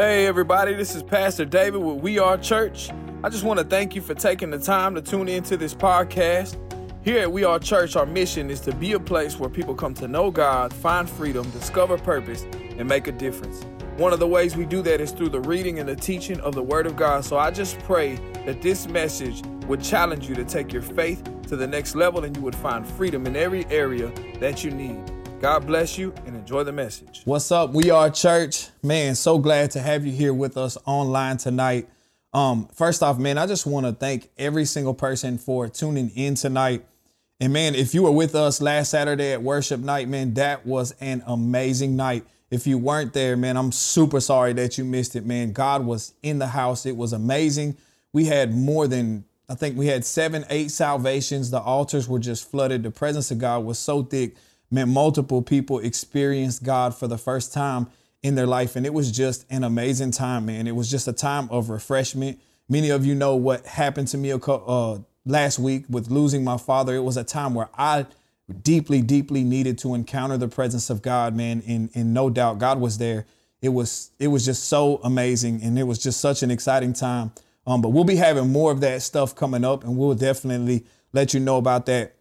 Hey, 0.00 0.26
everybody, 0.26 0.72
this 0.72 0.94
is 0.94 1.02
Pastor 1.02 1.44
David 1.44 1.82
with 1.82 1.98
We 1.98 2.18
Are 2.18 2.38
Church. 2.38 2.88
I 3.22 3.28
just 3.28 3.44
want 3.44 3.60
to 3.60 3.66
thank 3.66 3.94
you 3.94 4.00
for 4.00 4.14
taking 4.14 4.48
the 4.50 4.58
time 4.58 4.94
to 4.94 5.02
tune 5.02 5.28
into 5.28 5.58
this 5.58 5.74
podcast. 5.74 6.56
Here 7.04 7.18
at 7.18 7.30
We 7.30 7.44
Are 7.44 7.58
Church, 7.58 7.96
our 7.96 8.06
mission 8.06 8.48
is 8.48 8.60
to 8.60 8.74
be 8.74 8.92
a 8.92 8.98
place 8.98 9.38
where 9.38 9.50
people 9.50 9.74
come 9.74 9.92
to 9.96 10.08
know 10.08 10.30
God, 10.30 10.72
find 10.72 11.06
freedom, 11.06 11.50
discover 11.50 11.98
purpose, 11.98 12.46
and 12.78 12.88
make 12.88 13.08
a 13.08 13.12
difference. 13.12 13.66
One 13.98 14.14
of 14.14 14.20
the 14.20 14.26
ways 14.26 14.56
we 14.56 14.64
do 14.64 14.80
that 14.80 15.02
is 15.02 15.12
through 15.12 15.28
the 15.28 15.40
reading 15.42 15.80
and 15.80 15.86
the 15.86 15.96
teaching 15.96 16.40
of 16.40 16.54
the 16.54 16.62
Word 16.62 16.86
of 16.86 16.96
God. 16.96 17.22
So 17.22 17.36
I 17.36 17.50
just 17.50 17.78
pray 17.80 18.16
that 18.46 18.62
this 18.62 18.88
message 18.88 19.42
would 19.66 19.82
challenge 19.82 20.26
you 20.26 20.34
to 20.34 20.46
take 20.46 20.72
your 20.72 20.80
faith 20.80 21.22
to 21.48 21.56
the 21.56 21.66
next 21.66 21.94
level 21.94 22.24
and 22.24 22.34
you 22.34 22.42
would 22.42 22.56
find 22.56 22.86
freedom 22.86 23.26
in 23.26 23.36
every 23.36 23.66
area 23.66 24.10
that 24.38 24.64
you 24.64 24.70
need. 24.70 25.19
God 25.40 25.66
bless 25.66 25.96
you 25.96 26.12
and 26.26 26.36
enjoy 26.36 26.64
the 26.64 26.72
message. 26.72 27.22
What's 27.24 27.50
up? 27.50 27.72
We 27.72 27.88
are 27.88 28.10
church. 28.10 28.66
Man, 28.82 29.14
so 29.14 29.38
glad 29.38 29.70
to 29.70 29.80
have 29.80 30.04
you 30.04 30.12
here 30.12 30.34
with 30.34 30.58
us 30.58 30.76
online 30.84 31.38
tonight. 31.38 31.88
Um, 32.34 32.68
first 32.74 33.02
off, 33.02 33.18
man, 33.18 33.38
I 33.38 33.46
just 33.46 33.64
want 33.64 33.86
to 33.86 33.92
thank 33.92 34.28
every 34.36 34.66
single 34.66 34.92
person 34.92 35.38
for 35.38 35.66
tuning 35.66 36.10
in 36.10 36.34
tonight. 36.34 36.84
And 37.40 37.54
man, 37.54 37.74
if 37.74 37.94
you 37.94 38.02
were 38.02 38.10
with 38.10 38.34
us 38.34 38.60
last 38.60 38.90
Saturday 38.90 39.32
at 39.32 39.42
worship 39.42 39.80
night, 39.80 40.10
man, 40.10 40.34
that 40.34 40.66
was 40.66 40.94
an 41.00 41.22
amazing 41.26 41.96
night. 41.96 42.26
If 42.50 42.66
you 42.66 42.76
weren't 42.76 43.14
there, 43.14 43.34
man, 43.34 43.56
I'm 43.56 43.72
super 43.72 44.20
sorry 44.20 44.52
that 44.52 44.76
you 44.76 44.84
missed 44.84 45.16
it, 45.16 45.24
man. 45.24 45.54
God 45.54 45.86
was 45.86 46.12
in 46.22 46.38
the 46.38 46.48
house. 46.48 46.84
It 46.84 46.98
was 46.98 47.14
amazing. 47.14 47.78
We 48.12 48.26
had 48.26 48.54
more 48.54 48.86
than, 48.86 49.24
I 49.48 49.54
think 49.54 49.78
we 49.78 49.86
had 49.86 50.04
seven, 50.04 50.44
eight 50.50 50.70
salvations. 50.70 51.50
The 51.50 51.60
altars 51.60 52.10
were 52.10 52.18
just 52.18 52.50
flooded. 52.50 52.82
The 52.82 52.90
presence 52.90 53.30
of 53.30 53.38
God 53.38 53.64
was 53.64 53.78
so 53.78 54.02
thick 54.02 54.36
meant 54.70 54.90
multiple 54.90 55.42
people 55.42 55.78
experienced 55.78 56.62
God 56.62 56.94
for 56.94 57.08
the 57.08 57.18
first 57.18 57.52
time 57.52 57.88
in 58.22 58.34
their 58.34 58.46
life. 58.46 58.76
And 58.76 58.86
it 58.86 58.94
was 58.94 59.10
just 59.10 59.46
an 59.50 59.64
amazing 59.64 60.10
time, 60.10 60.46
man. 60.46 60.66
It 60.66 60.76
was 60.76 60.90
just 60.90 61.08
a 61.08 61.12
time 61.12 61.48
of 61.50 61.70
refreshment. 61.70 62.38
Many 62.68 62.90
of 62.90 63.04
you 63.04 63.14
know 63.14 63.36
what 63.36 63.66
happened 63.66 64.08
to 64.08 64.18
me 64.18 64.32
uh, 64.32 64.98
last 65.24 65.58
week 65.58 65.84
with 65.88 66.10
losing 66.10 66.44
my 66.44 66.56
father. 66.56 66.94
It 66.94 67.02
was 67.02 67.16
a 67.16 67.24
time 67.24 67.54
where 67.54 67.68
I 67.76 68.06
deeply, 68.62 69.00
deeply 69.00 69.44
needed 69.44 69.78
to 69.78 69.94
encounter 69.94 70.36
the 70.36 70.48
presence 70.48 70.90
of 70.90 71.02
God, 71.02 71.34
man. 71.34 71.62
And, 71.66 71.90
and 71.94 72.14
no 72.14 72.30
doubt 72.30 72.58
God 72.58 72.80
was 72.80 72.98
there. 72.98 73.26
It 73.62 73.70
was 73.70 74.10
it 74.18 74.28
was 74.28 74.46
just 74.46 74.64
so 74.64 75.00
amazing 75.04 75.62
and 75.62 75.78
it 75.78 75.82
was 75.82 75.98
just 75.98 76.20
such 76.20 76.42
an 76.42 76.50
exciting 76.50 76.94
time. 76.94 77.32
Um, 77.66 77.82
but 77.82 77.90
we'll 77.90 78.04
be 78.04 78.16
having 78.16 78.50
more 78.50 78.72
of 78.72 78.80
that 78.80 79.02
stuff 79.02 79.34
coming 79.34 79.64
up 79.64 79.84
and 79.84 79.98
we'll 79.98 80.14
definitely 80.14 80.86
let 81.12 81.34
you 81.34 81.40
know 81.40 81.58
about 81.58 81.84
that 81.86 82.14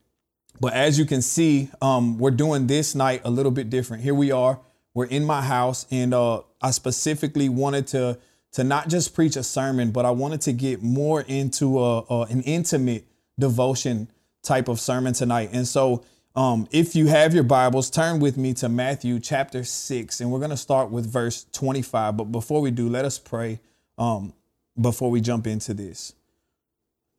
but 0.60 0.74
as 0.74 0.98
you 0.98 1.06
can 1.06 1.22
see, 1.22 1.70
um, 1.82 2.18
we're 2.18 2.32
doing 2.32 2.68
this 2.68 2.96
night 2.96 3.22
a 3.24 3.30
little 3.30 3.52
bit 3.52 3.70
different. 3.70 4.04
Here 4.04 4.16
we 4.16 4.32
are. 4.32 4.60
We're 4.94 5.06
in 5.06 5.24
my 5.24 5.42
house, 5.42 5.86
and 5.92 6.14
uh, 6.14 6.42
I 6.62 6.72
specifically 6.72 7.50
wanted 7.50 7.88
to 7.88 8.18
to 8.52 8.64
not 8.64 8.90
just 8.90 9.14
preach 9.14 9.36
a 9.36 9.44
sermon, 9.44 9.92
but 9.92 10.06
I 10.06 10.12
wanted 10.12 10.42
to 10.42 10.54
get 10.54 10.82
more 10.82 11.22
into 11.22 11.80
a, 11.80 12.00
a, 12.10 12.22
an 12.32 12.42
intimate 12.42 13.06
devotion 13.38 14.10
type 14.42 14.68
of 14.68 14.80
sermon 14.80 15.14
tonight. 15.14 15.52
And 15.54 15.68
so, 15.68 16.04
um, 16.36 16.68
if 16.72 16.96
you 16.96 17.08
have 17.08 17.34
your 17.34 17.44
Bibles, 17.44 17.92
turn 17.92 18.20
with 18.20 18.38
me 18.38 18.54
to 18.56 18.68
Matthew 18.68 19.20
chapter 19.20 19.64
six, 19.64 20.20
and 20.20 20.32
we're 20.32 20.40
going 20.40 20.50
to 20.50 20.58
start 20.58 20.90
with 20.90 21.06
verse 21.06 21.46
twenty-five. 21.52 22.18
But 22.18 22.32
before 22.32 22.60
we 22.60 22.72
do, 22.72 22.90
let 22.90 23.06
us 23.06 23.20
pray 23.20 23.60
um, 23.98 24.34
before 24.80 25.12
we 25.12 25.22
jump 25.22 25.46
into 25.46 25.74
this. 25.74 26.14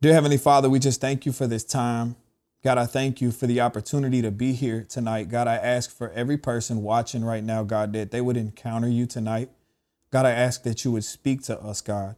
Dear 0.01 0.15
Heavenly 0.15 0.39
Father, 0.39 0.69
we 0.69 0.81
just 0.81 1.01
thank 1.01 1.25
you 1.27 1.33
for 1.33 1.47
this 1.47 1.63
time. 1.63 2.17
God, 2.63 2.77
I 2.77 2.85
thank 2.85 3.23
you 3.23 3.33
for 3.33 3.47
the 3.47 3.61
opportunity 3.63 4.21
to 4.21 4.31
be 4.31 4.53
here 4.53 4.85
tonight. 4.87 5.31
God, 5.31 5.49
I 5.49 5.55
ask 5.55 5.91
for 5.91 6.11
every 6.11 6.37
person 6.37 6.83
watching 6.83 7.25
right 7.25 7.43
now, 7.43 7.63
God, 7.63 7.95
that 7.95 8.11
they 8.11 8.21
would 8.21 8.37
encounter 8.37 8.89
you 8.89 9.07
tonight. 9.07 9.49
God, 10.11 10.27
I 10.27 10.33
ask 10.33 10.63
that 10.65 10.85
you 10.85 10.93
would 10.93 11.05
speak 11.05 11.43
to 11.45 11.59
us, 11.59 11.81
God. 11.81 12.17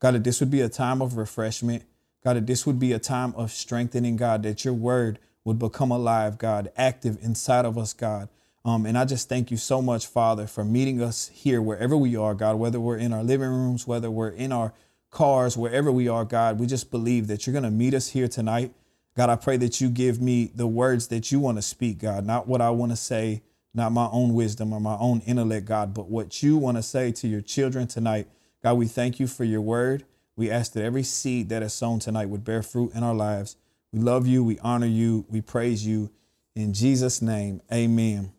God, 0.00 0.14
that 0.14 0.24
this 0.24 0.40
would 0.40 0.50
be 0.50 0.62
a 0.62 0.70
time 0.70 1.02
of 1.02 1.18
refreshment. 1.18 1.82
God, 2.24 2.36
that 2.36 2.46
this 2.46 2.64
would 2.64 2.78
be 2.78 2.92
a 2.92 2.98
time 2.98 3.34
of 3.36 3.52
strengthening, 3.52 4.16
God, 4.16 4.42
that 4.44 4.64
your 4.64 4.72
word 4.72 5.18
would 5.44 5.58
become 5.58 5.90
alive, 5.90 6.38
God, 6.38 6.70
active 6.74 7.18
inside 7.20 7.66
of 7.66 7.76
us, 7.76 7.92
God. 7.92 8.30
Um, 8.64 8.86
and 8.86 8.96
I 8.96 9.04
just 9.04 9.28
thank 9.28 9.50
you 9.50 9.58
so 9.58 9.82
much, 9.82 10.06
Father, 10.06 10.46
for 10.46 10.64
meeting 10.64 11.02
us 11.02 11.28
here 11.34 11.60
wherever 11.60 11.96
we 11.96 12.16
are, 12.16 12.32
God, 12.32 12.56
whether 12.56 12.80
we're 12.80 12.96
in 12.96 13.12
our 13.12 13.24
living 13.24 13.48
rooms, 13.48 13.86
whether 13.86 14.10
we're 14.10 14.30
in 14.30 14.52
our 14.52 14.72
cars, 15.10 15.56
wherever 15.56 15.92
we 15.92 16.08
are, 16.08 16.24
God. 16.24 16.58
We 16.58 16.66
just 16.66 16.90
believe 16.90 17.26
that 17.26 17.46
you're 17.46 17.52
going 17.52 17.64
to 17.64 17.70
meet 17.70 17.92
us 17.92 18.08
here 18.08 18.28
tonight. 18.28 18.72
God, 19.14 19.28
I 19.28 19.36
pray 19.36 19.56
that 19.58 19.80
you 19.80 19.88
give 19.90 20.20
me 20.20 20.50
the 20.54 20.66
words 20.66 21.08
that 21.08 21.30
you 21.30 21.38
want 21.38 21.58
to 21.58 21.62
speak, 21.62 21.98
God, 21.98 22.24
not 22.24 22.48
what 22.48 22.60
I 22.60 22.70
want 22.70 22.92
to 22.92 22.96
say, 22.96 23.42
not 23.74 23.92
my 23.92 24.08
own 24.10 24.34
wisdom 24.34 24.72
or 24.72 24.80
my 24.80 24.96
own 24.96 25.20
intellect, 25.26 25.66
God, 25.66 25.92
but 25.94 26.08
what 26.08 26.42
you 26.42 26.56
want 26.56 26.78
to 26.78 26.82
say 26.82 27.12
to 27.12 27.28
your 27.28 27.40
children 27.40 27.86
tonight. 27.86 28.28
God, 28.62 28.74
we 28.74 28.86
thank 28.86 29.20
you 29.20 29.26
for 29.26 29.44
your 29.44 29.60
word. 29.60 30.04
We 30.36 30.50
ask 30.50 30.72
that 30.72 30.84
every 30.84 31.02
seed 31.02 31.48
that 31.50 31.62
is 31.62 31.74
sown 31.74 31.98
tonight 31.98 32.28
would 32.28 32.44
bear 32.44 32.62
fruit 32.62 32.94
in 32.94 33.02
our 33.02 33.14
lives. 33.14 33.56
We 33.92 34.00
love 34.00 34.26
you. 34.26 34.42
We 34.42 34.58
honor 34.60 34.86
you. 34.86 35.26
We 35.28 35.40
praise 35.40 35.86
you. 35.86 36.10
In 36.54 36.72
Jesus' 36.72 37.22
name, 37.22 37.60
amen. 37.72 38.32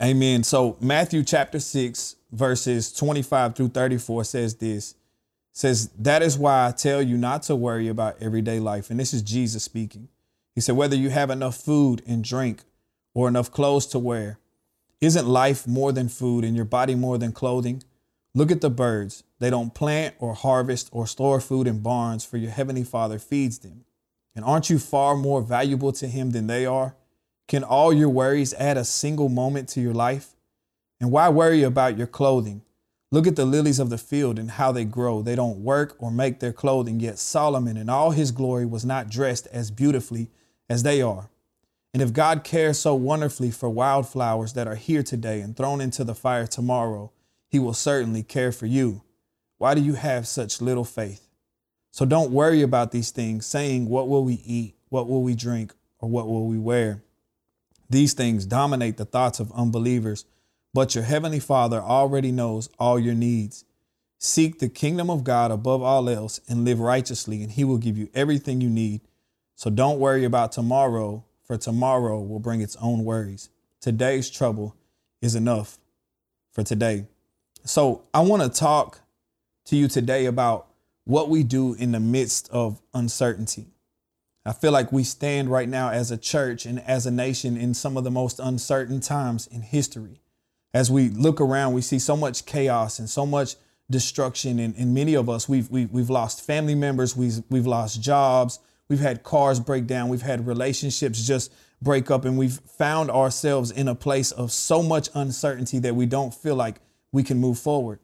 Amen. 0.00 0.44
So, 0.44 0.76
Matthew 0.80 1.24
chapter 1.24 1.58
6, 1.58 2.16
verses 2.32 2.92
25 2.92 3.56
through 3.56 3.68
34 3.68 4.24
says 4.24 4.54
this 4.56 4.94
says, 5.58 5.88
That 5.98 6.22
is 6.22 6.38
why 6.38 6.68
I 6.68 6.70
tell 6.70 7.02
you 7.02 7.16
not 7.16 7.42
to 7.44 7.56
worry 7.56 7.88
about 7.88 8.22
everyday 8.22 8.60
life. 8.60 8.90
And 8.90 9.00
this 9.00 9.12
is 9.12 9.22
Jesus 9.22 9.64
speaking. 9.64 10.08
He 10.54 10.60
said, 10.60 10.76
Whether 10.76 10.94
you 10.94 11.10
have 11.10 11.30
enough 11.30 11.56
food 11.56 12.00
and 12.06 12.22
drink 12.22 12.62
or 13.12 13.26
enough 13.26 13.50
clothes 13.50 13.86
to 13.86 13.98
wear, 13.98 14.38
isn't 15.00 15.26
life 15.26 15.66
more 15.66 15.90
than 15.90 16.08
food 16.08 16.44
and 16.44 16.54
your 16.54 16.64
body 16.64 16.94
more 16.94 17.18
than 17.18 17.32
clothing? 17.32 17.82
Look 18.34 18.52
at 18.52 18.60
the 18.60 18.70
birds. 18.70 19.24
They 19.40 19.50
don't 19.50 19.74
plant 19.74 20.14
or 20.20 20.34
harvest 20.34 20.90
or 20.92 21.08
store 21.08 21.40
food 21.40 21.66
in 21.66 21.80
barns, 21.80 22.24
for 22.24 22.36
your 22.36 22.52
heavenly 22.52 22.84
Father 22.84 23.18
feeds 23.18 23.58
them. 23.58 23.84
And 24.36 24.44
aren't 24.44 24.70
you 24.70 24.78
far 24.78 25.16
more 25.16 25.42
valuable 25.42 25.90
to 25.92 26.06
Him 26.06 26.30
than 26.30 26.46
they 26.46 26.66
are? 26.66 26.94
Can 27.48 27.64
all 27.64 27.92
your 27.92 28.10
worries 28.10 28.54
add 28.54 28.76
a 28.76 28.84
single 28.84 29.28
moment 29.28 29.68
to 29.70 29.80
your 29.80 29.94
life? 29.94 30.36
And 31.00 31.10
why 31.10 31.28
worry 31.30 31.64
about 31.64 31.98
your 31.98 32.06
clothing? 32.06 32.62
Look 33.10 33.26
at 33.26 33.36
the 33.36 33.46
lilies 33.46 33.78
of 33.78 33.88
the 33.88 33.96
field 33.96 34.38
and 34.38 34.50
how 34.50 34.70
they 34.70 34.84
grow. 34.84 35.22
They 35.22 35.34
don't 35.34 35.60
work 35.60 35.96
or 35.98 36.10
make 36.10 36.40
their 36.40 36.52
clothing, 36.52 37.00
yet 37.00 37.18
Solomon 37.18 37.76
in 37.76 37.88
all 37.88 38.10
his 38.10 38.32
glory 38.32 38.66
was 38.66 38.84
not 38.84 39.08
dressed 39.08 39.46
as 39.46 39.70
beautifully 39.70 40.30
as 40.68 40.82
they 40.82 41.00
are. 41.00 41.30
And 41.94 42.02
if 42.02 42.12
God 42.12 42.44
cares 42.44 42.78
so 42.78 42.94
wonderfully 42.94 43.50
for 43.50 43.70
wildflowers 43.70 44.52
that 44.52 44.68
are 44.68 44.74
here 44.74 45.02
today 45.02 45.40
and 45.40 45.56
thrown 45.56 45.80
into 45.80 46.04
the 46.04 46.14
fire 46.14 46.46
tomorrow, 46.46 47.10
he 47.48 47.58
will 47.58 47.72
certainly 47.72 48.22
care 48.22 48.52
for 48.52 48.66
you. 48.66 49.02
Why 49.56 49.74
do 49.74 49.80
you 49.80 49.94
have 49.94 50.28
such 50.28 50.60
little 50.60 50.84
faith? 50.84 51.26
So 51.90 52.04
don't 52.04 52.30
worry 52.30 52.60
about 52.60 52.92
these 52.92 53.10
things, 53.10 53.46
saying, 53.46 53.88
What 53.88 54.08
will 54.08 54.22
we 54.22 54.34
eat? 54.44 54.76
What 54.90 55.08
will 55.08 55.22
we 55.22 55.34
drink? 55.34 55.74
Or 55.98 56.08
what 56.10 56.28
will 56.28 56.46
we 56.46 56.58
wear? 56.58 57.02
These 57.90 58.12
things 58.12 58.44
dominate 58.44 58.98
the 58.98 59.06
thoughts 59.06 59.40
of 59.40 59.50
unbelievers 59.52 60.26
but 60.74 60.94
your 60.94 61.04
heavenly 61.04 61.40
Father 61.40 61.80
already 61.80 62.30
knows 62.30 62.68
all 62.78 62.98
your 62.98 63.14
needs. 63.14 63.64
Seek 64.18 64.58
the 64.58 64.68
kingdom 64.68 65.10
of 65.10 65.24
God 65.24 65.50
above 65.50 65.82
all 65.82 66.08
else 66.08 66.40
and 66.48 66.64
live 66.64 66.80
righteously, 66.80 67.42
and 67.42 67.52
He 67.52 67.64
will 67.64 67.78
give 67.78 67.96
you 67.96 68.08
everything 68.14 68.60
you 68.60 68.68
need. 68.68 69.00
So 69.54 69.70
don't 69.70 69.98
worry 69.98 70.24
about 70.24 70.52
tomorrow, 70.52 71.24
for 71.44 71.56
tomorrow 71.56 72.20
will 72.20 72.40
bring 72.40 72.60
its 72.60 72.76
own 72.76 73.04
worries. 73.04 73.48
Today's 73.80 74.28
trouble 74.28 74.76
is 75.22 75.34
enough 75.34 75.78
for 76.52 76.62
today. 76.62 77.06
So 77.64 78.04
I 78.12 78.20
want 78.20 78.42
to 78.42 78.48
talk 78.48 79.00
to 79.66 79.76
you 79.76 79.88
today 79.88 80.26
about 80.26 80.68
what 81.04 81.28
we 81.28 81.42
do 81.42 81.74
in 81.74 81.92
the 81.92 82.00
midst 82.00 82.48
of 82.50 82.80
uncertainty. 82.92 83.66
I 84.44 84.52
feel 84.52 84.72
like 84.72 84.92
we 84.92 85.04
stand 85.04 85.50
right 85.50 85.68
now 85.68 85.90
as 85.90 86.10
a 86.10 86.16
church 86.16 86.66
and 86.66 86.80
as 86.80 87.06
a 87.06 87.10
nation 87.10 87.56
in 87.56 87.74
some 87.74 87.96
of 87.96 88.04
the 88.04 88.10
most 88.10 88.40
uncertain 88.40 89.00
times 89.00 89.46
in 89.46 89.62
history 89.62 90.20
as 90.74 90.90
we 90.90 91.08
look 91.08 91.40
around, 91.40 91.72
we 91.72 91.82
see 91.82 91.98
so 91.98 92.16
much 92.16 92.46
chaos 92.46 92.98
and 92.98 93.08
so 93.08 93.24
much 93.24 93.56
destruction. 93.90 94.58
And, 94.58 94.74
and 94.76 94.92
many 94.92 95.14
of 95.14 95.28
us, 95.28 95.48
we've, 95.48 95.70
we've, 95.70 95.90
we've 95.90 96.10
lost 96.10 96.46
family 96.46 96.74
members, 96.74 97.16
we've, 97.16 97.42
we've 97.48 97.66
lost 97.66 98.02
jobs, 98.02 98.58
we've 98.88 99.00
had 99.00 99.22
cars 99.22 99.60
break 99.60 99.86
down, 99.86 100.08
we've 100.08 100.22
had 100.22 100.46
relationships 100.46 101.26
just 101.26 101.52
break 101.80 102.10
up, 102.10 102.24
and 102.24 102.36
we've 102.36 102.58
found 102.58 103.10
ourselves 103.10 103.70
in 103.70 103.88
a 103.88 103.94
place 103.94 104.30
of 104.32 104.52
so 104.52 104.82
much 104.82 105.08
uncertainty 105.14 105.78
that 105.78 105.94
we 105.94 106.06
don't 106.06 106.34
feel 106.34 106.56
like 106.56 106.80
we 107.12 107.22
can 107.22 107.38
move 107.38 107.58
forward. 107.58 108.00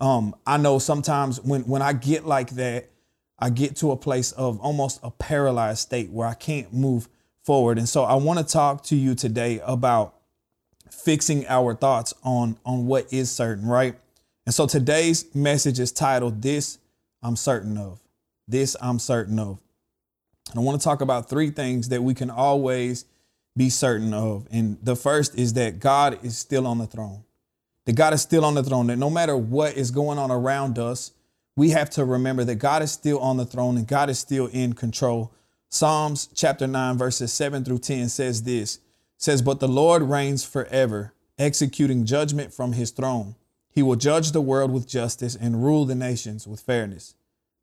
Um, 0.00 0.34
I 0.46 0.56
know 0.56 0.78
sometimes 0.80 1.40
when, 1.40 1.62
when 1.62 1.82
I 1.82 1.92
get 1.92 2.26
like 2.26 2.50
that, 2.50 2.90
I 3.38 3.50
get 3.50 3.76
to 3.76 3.92
a 3.92 3.96
place 3.96 4.32
of 4.32 4.60
almost 4.60 5.00
a 5.02 5.10
paralyzed 5.10 5.80
state 5.80 6.10
where 6.10 6.26
I 6.26 6.34
can't 6.34 6.72
move 6.72 7.08
forward. 7.44 7.78
And 7.78 7.88
so 7.88 8.04
I 8.04 8.14
want 8.14 8.38
to 8.38 8.44
talk 8.44 8.82
to 8.84 8.96
you 8.96 9.14
today 9.14 9.60
about 9.64 10.14
fixing 10.92 11.46
our 11.48 11.74
thoughts 11.74 12.14
on 12.24 12.58
on 12.66 12.86
what 12.86 13.12
is 13.12 13.30
certain, 13.30 13.66
right? 13.68 13.96
And 14.46 14.54
so 14.54 14.66
today's 14.66 15.34
message 15.34 15.80
is 15.80 15.92
titled 15.92 16.42
This 16.42 16.78
I'm 17.22 17.36
Certain 17.36 17.78
of. 17.78 18.00
This 18.48 18.76
I'm 18.82 18.98
certain 18.98 19.38
of. 19.38 19.60
And 20.50 20.60
I 20.60 20.62
want 20.62 20.80
to 20.80 20.84
talk 20.84 21.00
about 21.00 21.30
three 21.30 21.50
things 21.50 21.90
that 21.90 22.02
we 22.02 22.14
can 22.14 22.30
always 22.30 23.06
be 23.56 23.70
certain 23.70 24.14
of. 24.14 24.48
And 24.52 24.78
the 24.82 24.96
first 24.96 25.38
is 25.38 25.54
that 25.54 25.80
God 25.80 26.24
is 26.24 26.38
still 26.38 26.66
on 26.66 26.78
the 26.78 26.86
throne. 26.86 27.24
that 27.86 27.94
God 27.94 28.14
is 28.14 28.22
still 28.22 28.44
on 28.44 28.54
the 28.54 28.62
throne, 28.62 28.88
that 28.88 28.96
no 28.96 29.10
matter 29.10 29.36
what 29.36 29.76
is 29.76 29.90
going 29.90 30.18
on 30.18 30.30
around 30.30 30.78
us, 30.78 31.12
we 31.56 31.70
have 31.70 31.90
to 31.90 32.04
remember 32.04 32.44
that 32.44 32.56
God 32.56 32.82
is 32.82 32.92
still 32.92 33.18
on 33.20 33.36
the 33.36 33.44
throne 33.46 33.76
and 33.76 33.86
God 33.86 34.10
is 34.10 34.18
still 34.18 34.46
in 34.48 34.74
control. 34.74 35.32
Psalms 35.70 36.28
chapter 36.34 36.66
9, 36.66 36.98
verses 36.98 37.32
7 37.32 37.64
through 37.64 37.78
10 37.78 38.08
says 38.08 38.42
this 38.42 38.78
says, 39.22 39.42
But 39.42 39.60
the 39.60 39.68
Lord 39.68 40.02
reigns 40.02 40.44
forever, 40.44 41.12
executing 41.38 42.04
judgment 42.04 42.52
from 42.52 42.72
his 42.72 42.90
throne. 42.90 43.36
He 43.70 43.82
will 43.82 43.96
judge 43.96 44.32
the 44.32 44.40
world 44.40 44.70
with 44.70 44.88
justice 44.88 45.34
and 45.34 45.64
rule 45.64 45.84
the 45.84 45.94
nations 45.94 46.46
with 46.46 46.60
fairness. 46.60 47.14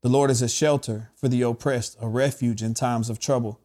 The 0.02 0.08
Lord 0.08 0.30
is 0.30 0.42
a 0.42 0.48
shelter 0.48 1.10
for 1.14 1.28
the 1.28 1.42
oppressed, 1.42 1.96
a 2.00 2.08
refuge 2.08 2.62
in 2.62 2.74
times 2.74 3.10
of 3.10 3.18
trouble. 3.18 3.60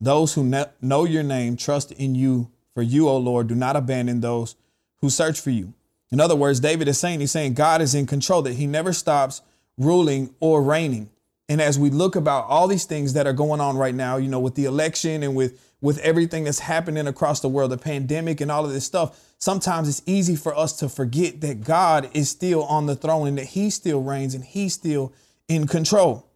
Those 0.00 0.34
who 0.34 0.44
know 0.80 1.04
your 1.04 1.22
name 1.22 1.56
trust 1.56 1.90
in 1.92 2.14
you, 2.14 2.50
for 2.74 2.82
you, 2.82 3.08
O 3.08 3.16
Lord, 3.16 3.48
do 3.48 3.54
not 3.54 3.74
abandon 3.74 4.20
those 4.20 4.54
who 5.00 5.10
search 5.10 5.40
for 5.40 5.50
you. 5.50 5.72
In 6.10 6.20
other 6.20 6.36
words, 6.36 6.60
David 6.60 6.88
is 6.88 6.98
saying, 6.98 7.20
he's 7.20 7.32
saying 7.32 7.54
God 7.54 7.80
is 7.80 7.94
in 7.94 8.06
control, 8.06 8.42
that 8.42 8.54
he 8.54 8.66
never 8.66 8.92
stops 8.92 9.42
ruling 9.76 10.34
or 10.40 10.62
reigning. 10.62 11.10
And 11.48 11.60
as 11.60 11.78
we 11.78 11.90
look 11.90 12.14
about 12.14 12.44
all 12.44 12.68
these 12.68 12.84
things 12.84 13.14
that 13.14 13.26
are 13.26 13.32
going 13.32 13.60
on 13.60 13.76
right 13.76 13.94
now, 13.94 14.18
you 14.18 14.28
know, 14.28 14.40
with 14.40 14.54
the 14.54 14.66
election 14.66 15.22
and 15.22 15.34
with 15.34 15.67
with 15.80 15.98
everything 15.98 16.44
that's 16.44 16.60
happening 16.60 17.06
across 17.06 17.40
the 17.40 17.48
world, 17.48 17.70
the 17.70 17.78
pandemic 17.78 18.40
and 18.40 18.50
all 18.50 18.64
of 18.64 18.72
this 18.72 18.84
stuff, 18.84 19.20
sometimes 19.38 19.88
it's 19.88 20.02
easy 20.06 20.34
for 20.34 20.56
us 20.56 20.72
to 20.74 20.88
forget 20.88 21.40
that 21.40 21.62
God 21.62 22.10
is 22.14 22.28
still 22.28 22.64
on 22.64 22.86
the 22.86 22.96
throne 22.96 23.28
and 23.28 23.38
that 23.38 23.46
he 23.46 23.70
still 23.70 24.02
reigns 24.02 24.34
and 24.34 24.44
he's 24.44 24.74
still 24.74 25.12
in 25.46 25.66
control. 25.66 26.26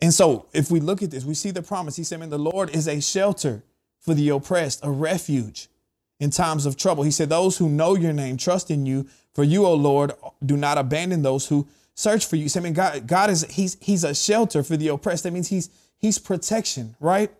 And 0.00 0.12
so 0.12 0.46
if 0.52 0.70
we 0.70 0.80
look 0.80 1.02
at 1.02 1.10
this, 1.10 1.24
we 1.24 1.34
see 1.34 1.50
the 1.50 1.62
promise. 1.62 1.96
He 1.96 2.04
said, 2.04 2.20
Man, 2.20 2.30
the 2.30 2.38
Lord 2.38 2.74
is 2.74 2.88
a 2.88 3.00
shelter 3.00 3.62
for 4.00 4.12
the 4.12 4.28
oppressed, 4.28 4.80
a 4.82 4.90
refuge 4.90 5.68
in 6.20 6.30
times 6.30 6.66
of 6.66 6.76
trouble. 6.76 7.04
He 7.04 7.10
said, 7.10 7.28
Those 7.28 7.58
who 7.58 7.68
know 7.68 7.94
your 7.94 8.12
name 8.12 8.36
trust 8.36 8.70
in 8.70 8.86
you. 8.86 9.06
For 9.32 9.44
you, 9.44 9.66
O 9.66 9.74
Lord, 9.74 10.12
do 10.44 10.56
not 10.56 10.78
abandon 10.78 11.22
those 11.22 11.48
who 11.48 11.66
search 11.94 12.26
for 12.26 12.36
you. 12.36 12.42
He 12.42 12.48
said, 12.48 12.62
Man, 12.62 12.72
God, 12.72 13.06
God 13.06 13.30
is 13.30 13.44
He's 13.50 13.76
He's 13.80 14.04
a 14.04 14.14
shelter 14.14 14.62
for 14.62 14.76
the 14.76 14.88
oppressed. 14.88 15.22
That 15.24 15.32
means 15.32 15.48
He's 15.48 15.70
He's 15.96 16.18
protection, 16.18 16.96
right? 17.00 17.30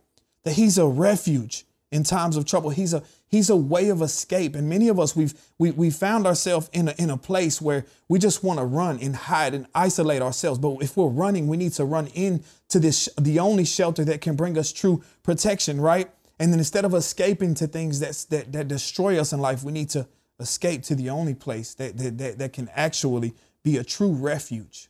That 0.44 0.54
He's 0.54 0.78
a 0.78 0.86
refuge 0.86 1.64
in 1.90 2.02
times 2.02 2.36
of 2.36 2.44
trouble. 2.44 2.70
He's 2.70 2.94
a 2.94 3.02
He's 3.26 3.50
a 3.50 3.56
way 3.56 3.88
of 3.88 4.00
escape. 4.00 4.54
And 4.54 4.68
many 4.68 4.88
of 4.88 5.00
us 5.00 5.16
we've 5.16 5.34
we 5.58 5.70
we 5.72 5.90
found 5.90 6.26
ourselves 6.26 6.70
in 6.72 6.88
a 6.88 6.94
in 6.98 7.10
a 7.10 7.16
place 7.16 7.60
where 7.60 7.86
we 8.08 8.18
just 8.18 8.44
want 8.44 8.58
to 8.58 8.64
run 8.64 8.98
and 9.00 9.16
hide 9.16 9.54
and 9.54 9.66
isolate 9.74 10.22
ourselves. 10.22 10.58
But 10.58 10.76
if 10.82 10.96
we're 10.96 11.08
running, 11.08 11.48
we 11.48 11.56
need 11.56 11.72
to 11.72 11.84
run 11.84 12.08
in 12.08 12.44
to 12.68 12.78
this 12.78 13.08
the 13.20 13.38
only 13.38 13.64
shelter 13.64 14.04
that 14.04 14.20
can 14.20 14.36
bring 14.36 14.56
us 14.58 14.72
true 14.72 15.02
protection, 15.22 15.80
right? 15.80 16.10
And 16.38 16.52
then 16.52 16.58
instead 16.58 16.84
of 16.84 16.94
escaping 16.94 17.54
to 17.54 17.66
things 17.66 18.00
that's, 18.00 18.24
that, 18.26 18.52
that 18.52 18.68
destroy 18.68 19.20
us 19.20 19.32
in 19.32 19.40
life, 19.40 19.62
we 19.62 19.72
need 19.72 19.90
to 19.90 20.06
escape 20.40 20.82
to 20.84 20.94
the 20.94 21.10
only 21.10 21.34
place 21.34 21.74
that, 21.74 21.96
that, 21.98 22.18
that, 22.18 22.38
that 22.38 22.52
can 22.52 22.68
actually 22.74 23.34
be 23.62 23.76
a 23.76 23.84
true 23.84 24.12
refuge. 24.12 24.88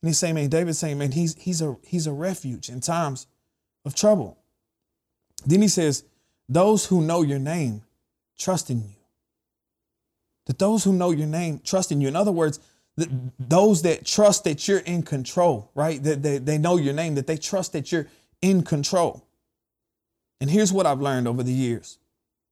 And 0.00 0.08
he's 0.08 0.18
saying, 0.18 0.34
man, 0.34 0.48
David's 0.48 0.78
saying, 0.78 0.98
man, 0.98 1.12
he's, 1.12 1.36
he's, 1.36 1.60
a, 1.60 1.76
he's 1.84 2.06
a 2.06 2.12
refuge 2.12 2.68
in 2.68 2.80
times 2.80 3.26
of 3.84 3.94
trouble. 3.94 4.38
Then 5.46 5.62
he 5.62 5.68
says, 5.68 6.04
those 6.48 6.86
who 6.86 7.00
know 7.00 7.22
your 7.22 7.38
name 7.38 7.82
trust 8.38 8.70
in 8.70 8.78
you. 8.78 8.96
That 10.46 10.58
those 10.58 10.84
who 10.84 10.92
know 10.92 11.10
your 11.10 11.26
name 11.26 11.60
trust 11.64 11.92
in 11.92 12.00
you. 12.00 12.08
In 12.08 12.16
other 12.16 12.32
words, 12.32 12.60
those 13.38 13.82
that 13.82 14.04
trust 14.04 14.44
that 14.44 14.66
you're 14.68 14.80
in 14.80 15.02
control, 15.02 15.70
right? 15.74 16.02
That 16.02 16.22
they, 16.22 16.38
they 16.38 16.58
know 16.58 16.76
your 16.76 16.92
name, 16.92 17.14
that 17.14 17.26
they 17.26 17.36
trust 17.36 17.72
that 17.72 17.90
you're 17.90 18.06
in 18.40 18.62
control. 18.62 19.24
And 20.40 20.50
here's 20.50 20.72
what 20.72 20.86
I've 20.86 21.00
learned 21.00 21.28
over 21.28 21.42
the 21.42 21.52
years 21.52 21.98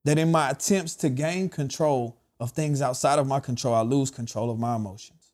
that 0.04 0.18
in 0.18 0.30
my 0.30 0.50
attempts 0.50 0.94
to 0.94 1.10
gain 1.10 1.48
control 1.48 2.16
of 2.38 2.52
things 2.52 2.80
outside 2.80 3.18
of 3.18 3.26
my 3.26 3.38
control, 3.38 3.74
I 3.74 3.82
lose 3.82 4.10
control 4.10 4.50
of 4.50 4.58
my 4.58 4.76
emotions. 4.76 5.32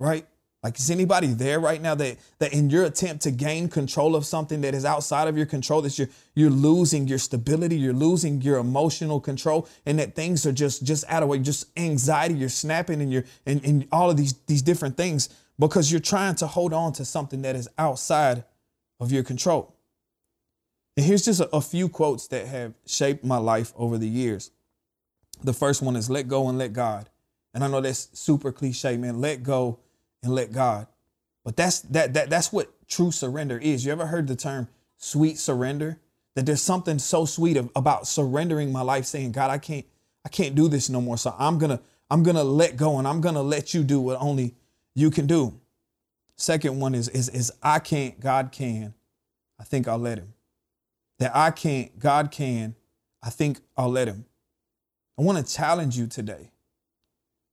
Right? 0.00 0.26
Like, 0.62 0.78
is 0.78 0.90
anybody 0.90 1.28
there 1.28 1.58
right 1.58 1.80
now 1.80 1.94
that, 1.94 2.18
that 2.38 2.52
in 2.52 2.68
your 2.68 2.84
attempt 2.84 3.22
to 3.22 3.30
gain 3.30 3.68
control 3.68 4.14
of 4.14 4.26
something 4.26 4.60
that 4.60 4.74
is 4.74 4.84
outside 4.84 5.26
of 5.26 5.36
your 5.36 5.46
control, 5.46 5.80
that 5.82 5.98
you're 5.98 6.08
you're 6.34 6.50
losing 6.50 7.08
your 7.08 7.18
stability, 7.18 7.76
you're 7.76 7.94
losing 7.94 8.42
your 8.42 8.58
emotional 8.58 9.20
control, 9.20 9.66
and 9.86 9.98
that 9.98 10.14
things 10.14 10.44
are 10.44 10.52
just 10.52 10.84
just 10.84 11.04
out 11.08 11.22
of 11.22 11.30
way, 11.30 11.38
just 11.38 11.66
anxiety, 11.78 12.34
you're 12.34 12.50
snapping 12.50 13.00
and 13.00 13.10
you're 13.10 13.24
and, 13.46 13.64
and 13.64 13.88
all 13.90 14.10
of 14.10 14.18
these 14.18 14.34
these 14.46 14.60
different 14.60 14.98
things 14.98 15.30
because 15.58 15.90
you're 15.90 16.00
trying 16.00 16.34
to 16.34 16.46
hold 16.46 16.74
on 16.74 16.92
to 16.92 17.06
something 17.06 17.40
that 17.42 17.56
is 17.56 17.68
outside 17.78 18.44
of 18.98 19.10
your 19.10 19.22
control. 19.22 19.74
And 20.96 21.06
here's 21.06 21.24
just 21.24 21.40
a, 21.40 21.48
a 21.56 21.62
few 21.62 21.88
quotes 21.88 22.26
that 22.28 22.46
have 22.46 22.74
shaped 22.86 23.24
my 23.24 23.38
life 23.38 23.72
over 23.76 23.96
the 23.96 24.08
years. 24.08 24.50
The 25.42 25.54
first 25.54 25.80
one 25.80 25.96
is 25.96 26.10
let 26.10 26.28
go 26.28 26.48
and 26.50 26.58
let 26.58 26.74
God. 26.74 27.08
And 27.54 27.64
I 27.64 27.68
know 27.68 27.80
that's 27.80 28.10
super 28.12 28.52
cliche, 28.52 28.98
man. 28.98 29.22
Let 29.22 29.42
go 29.42 29.78
and 30.22 30.34
let 30.34 30.52
God. 30.52 30.86
But 31.44 31.56
that's 31.56 31.80
that 31.80 32.14
that 32.14 32.30
that's 32.30 32.52
what 32.52 32.72
true 32.88 33.10
surrender 33.10 33.58
is. 33.58 33.84
You 33.84 33.92
ever 33.92 34.06
heard 34.06 34.26
the 34.26 34.36
term 34.36 34.68
sweet 34.96 35.38
surrender? 35.38 35.98
That 36.36 36.46
there's 36.46 36.62
something 36.62 36.98
so 37.00 37.24
sweet 37.24 37.56
of, 37.56 37.70
about 37.74 38.06
surrendering 38.06 38.70
my 38.70 38.82
life, 38.82 39.04
saying, 39.04 39.32
God, 39.32 39.50
I 39.50 39.58
can't, 39.58 39.84
I 40.24 40.28
can't 40.28 40.54
do 40.54 40.68
this 40.68 40.88
no 40.88 41.00
more. 41.00 41.16
So 41.18 41.34
I'm 41.36 41.58
gonna, 41.58 41.80
I'm 42.08 42.22
gonna 42.22 42.44
let 42.44 42.76
go 42.76 42.98
and 42.98 43.08
I'm 43.08 43.20
gonna 43.20 43.42
let 43.42 43.74
you 43.74 43.82
do 43.82 44.00
what 44.00 44.16
only 44.20 44.54
you 44.94 45.10
can 45.10 45.26
do. 45.26 45.58
Second 46.36 46.78
one 46.78 46.94
is 46.94 47.08
is 47.08 47.28
is 47.30 47.52
I 47.62 47.80
can't, 47.80 48.20
God 48.20 48.52
can. 48.52 48.94
I 49.58 49.64
think 49.64 49.88
I'll 49.88 49.98
let 49.98 50.18
him 50.18 50.34
that 51.20 51.36
I 51.36 51.50
can't, 51.50 51.96
God 51.98 52.30
can, 52.30 52.74
I 53.22 53.30
think 53.30 53.60
I'll 53.76 53.90
let 53.90 54.08
him. 54.08 54.24
I 55.18 55.22
want 55.22 55.46
to 55.46 55.54
challenge 55.54 55.96
you 55.96 56.06
today 56.06 56.50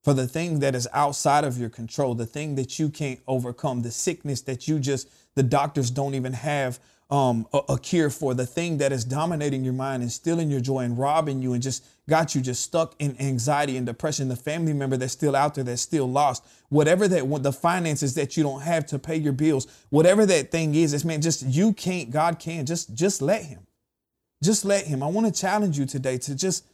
for 0.08 0.14
the 0.14 0.26
thing 0.26 0.60
that 0.60 0.74
is 0.74 0.88
outside 0.94 1.44
of 1.44 1.58
your 1.58 1.68
control, 1.68 2.16
the 2.16 2.26
thing 2.26 2.56
that 2.56 2.80
you 2.80 2.88
can't 2.88 3.20
overcome, 3.28 3.82
the 3.82 3.92
sickness 3.92 4.40
that 4.40 4.66
you 4.66 4.80
just, 4.80 5.10
the 5.36 5.44
doctors 5.44 5.92
don't 5.92 6.16
even 6.16 6.32
have 6.32 6.80
um, 7.10 7.46
a, 7.52 7.60
a, 7.68 7.78
cure 7.78 8.10
for, 8.10 8.34
the 8.34 8.46
thing 8.46 8.78
that 8.78 8.94
is 8.94 9.04
dominating 9.04 9.66
your 9.66 9.74
mind 9.74 10.02
and 10.02 10.10
stealing 10.10 10.50
your 10.50 10.62
joy 10.62 10.80
and 10.80 10.98
robbing 10.98 11.42
you 11.42 11.52
and 11.52 11.62
just 11.62 11.84
got 12.08 12.34
you 12.34 12.40
just 12.40 12.64
stuck 12.64 12.96
in 13.00 13.20
anxiety 13.20 13.76
and 13.76 13.86
depression, 13.86 14.30
the 14.30 14.38
family 14.38 14.72
member 14.72 14.96
that's 14.96 15.12
still 15.12 15.36
out 15.36 15.56
there 15.56 15.66
that's 15.66 15.82
still 15.82 16.10
lost, 16.10 16.42
whatever 16.70 17.10
that, 17.10 17.44
the 17.44 17.52
finances 17.52 18.16
that 18.16 18.38
you 18.38 18.44
don't 18.44 18.62
have 18.62 18.86
to 18.86 18.98
pay 18.98 19.18
your 19.18 19.34
bills, 19.34 19.68
whatever 19.90 20.26
that 20.26 20.52
thing 20.52 20.74
is, 20.74 20.94
it's 20.94 21.04
man, 21.04 21.22
just 21.22 21.46
you 21.46 21.74
can't, 21.74 22.12
God 22.12 22.40
can, 22.40 22.66
just, 22.66 22.96
just 22.96 23.22
let 23.22 23.44
him. 23.44 23.68
Just 24.42 24.64
let 24.64 24.86
him. 24.86 25.04
I 25.04 25.08
want 25.08 25.28
to 25.28 25.38
challenge 25.38 25.78
you 25.78 25.86
today 25.86 26.18
to 26.20 26.34
just, 26.34 26.66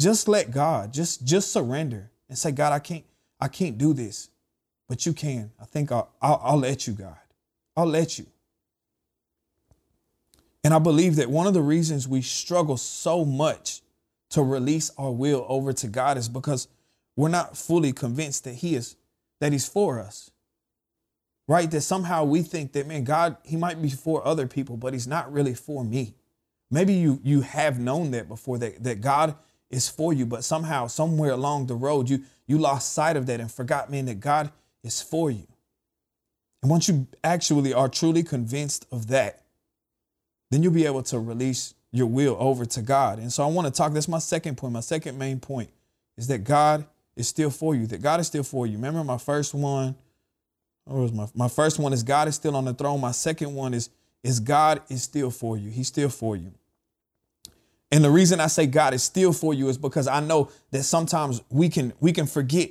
just 0.00 0.26
let 0.26 0.50
God, 0.50 0.92
just, 0.92 1.24
just 1.24 1.52
surrender 1.52 2.10
and 2.32 2.38
say, 2.38 2.50
God, 2.50 2.72
I 2.72 2.78
can't, 2.78 3.04
I 3.38 3.48
can't 3.48 3.76
do 3.76 3.92
this, 3.92 4.30
but 4.88 5.04
you 5.04 5.12
can. 5.12 5.52
I 5.60 5.66
think 5.66 5.92
I'll, 5.92 6.10
I'll, 6.22 6.40
I'll 6.42 6.56
let 6.56 6.86
you, 6.86 6.94
God. 6.94 7.18
I'll 7.76 7.86
let 7.86 8.18
you. 8.18 8.24
And 10.64 10.72
I 10.72 10.78
believe 10.78 11.16
that 11.16 11.28
one 11.28 11.46
of 11.46 11.52
the 11.52 11.60
reasons 11.60 12.08
we 12.08 12.22
struggle 12.22 12.78
so 12.78 13.26
much 13.26 13.82
to 14.30 14.42
release 14.42 14.90
our 14.96 15.10
will 15.10 15.44
over 15.46 15.74
to 15.74 15.86
God 15.88 16.16
is 16.16 16.30
because 16.30 16.68
we're 17.16 17.28
not 17.28 17.54
fully 17.54 17.92
convinced 17.92 18.44
that 18.44 18.54
He 18.54 18.74
is, 18.74 18.96
that 19.40 19.52
He's 19.52 19.68
for 19.68 20.00
us. 20.00 20.30
Right? 21.46 21.70
That 21.70 21.82
somehow 21.82 22.24
we 22.24 22.40
think 22.40 22.72
that, 22.72 22.86
man, 22.86 23.04
God, 23.04 23.36
He 23.44 23.56
might 23.56 23.82
be 23.82 23.90
for 23.90 24.26
other 24.26 24.46
people, 24.46 24.78
but 24.78 24.94
He's 24.94 25.06
not 25.06 25.30
really 25.30 25.52
for 25.52 25.84
me. 25.84 26.14
Maybe 26.70 26.94
you 26.94 27.20
you 27.22 27.42
have 27.42 27.78
known 27.78 28.12
that 28.12 28.26
before, 28.26 28.56
that, 28.56 28.82
that 28.84 29.02
God 29.02 29.34
is 29.72 29.88
for 29.88 30.12
you, 30.12 30.26
but 30.26 30.44
somehow, 30.44 30.86
somewhere 30.86 31.32
along 31.32 31.66
the 31.66 31.74
road, 31.74 32.08
you 32.08 32.22
you 32.46 32.58
lost 32.58 32.92
sight 32.92 33.16
of 33.16 33.26
that 33.26 33.40
and 33.40 33.50
forgot, 33.50 33.90
man, 33.90 34.04
that 34.06 34.20
God 34.20 34.52
is 34.84 35.00
for 35.00 35.30
you. 35.30 35.46
And 36.60 36.70
once 36.70 36.88
you 36.88 37.06
actually 37.24 37.72
are 37.72 37.88
truly 37.88 38.22
convinced 38.22 38.86
of 38.92 39.08
that, 39.08 39.42
then 40.50 40.62
you'll 40.62 40.72
be 40.72 40.86
able 40.86 41.02
to 41.04 41.18
release 41.18 41.74
your 41.90 42.06
will 42.06 42.36
over 42.38 42.64
to 42.64 42.82
God. 42.82 43.18
And 43.18 43.32
so 43.32 43.42
I 43.42 43.46
want 43.46 43.66
to 43.66 43.72
talk. 43.72 43.92
That's 43.92 44.08
my 44.08 44.18
second 44.18 44.56
point. 44.56 44.72
My 44.72 44.80
second 44.80 45.18
main 45.18 45.40
point 45.40 45.70
is 46.16 46.26
that 46.28 46.44
God 46.44 46.84
is 47.16 47.28
still 47.28 47.50
for 47.50 47.74
you. 47.74 47.86
That 47.86 48.02
God 48.02 48.20
is 48.20 48.26
still 48.26 48.42
for 48.42 48.66
you. 48.66 48.74
Remember 48.74 49.02
my 49.02 49.18
first 49.18 49.54
one. 49.54 49.94
What 50.84 51.00
was 51.00 51.12
my 51.12 51.26
my 51.34 51.48
first 51.48 51.78
one 51.78 51.92
is 51.92 52.02
God 52.02 52.28
is 52.28 52.34
still 52.34 52.56
on 52.56 52.64
the 52.64 52.74
throne. 52.74 53.00
My 53.00 53.12
second 53.12 53.54
one 53.54 53.72
is 53.72 53.88
is 54.22 54.40
God 54.40 54.82
is 54.88 55.02
still 55.02 55.30
for 55.30 55.56
you. 55.56 55.70
He's 55.70 55.88
still 55.88 56.08
for 56.08 56.36
you. 56.36 56.52
And 57.92 58.02
the 58.02 58.10
reason 58.10 58.40
I 58.40 58.48
say 58.48 58.66
God 58.66 58.94
is 58.94 59.02
still 59.04 59.32
for 59.32 59.54
you 59.54 59.68
is 59.68 59.78
because 59.78 60.08
I 60.08 60.18
know 60.18 60.50
that 60.72 60.82
sometimes 60.82 61.40
we 61.50 61.68
can 61.68 61.92
we 62.00 62.12
can 62.12 62.26
forget 62.26 62.70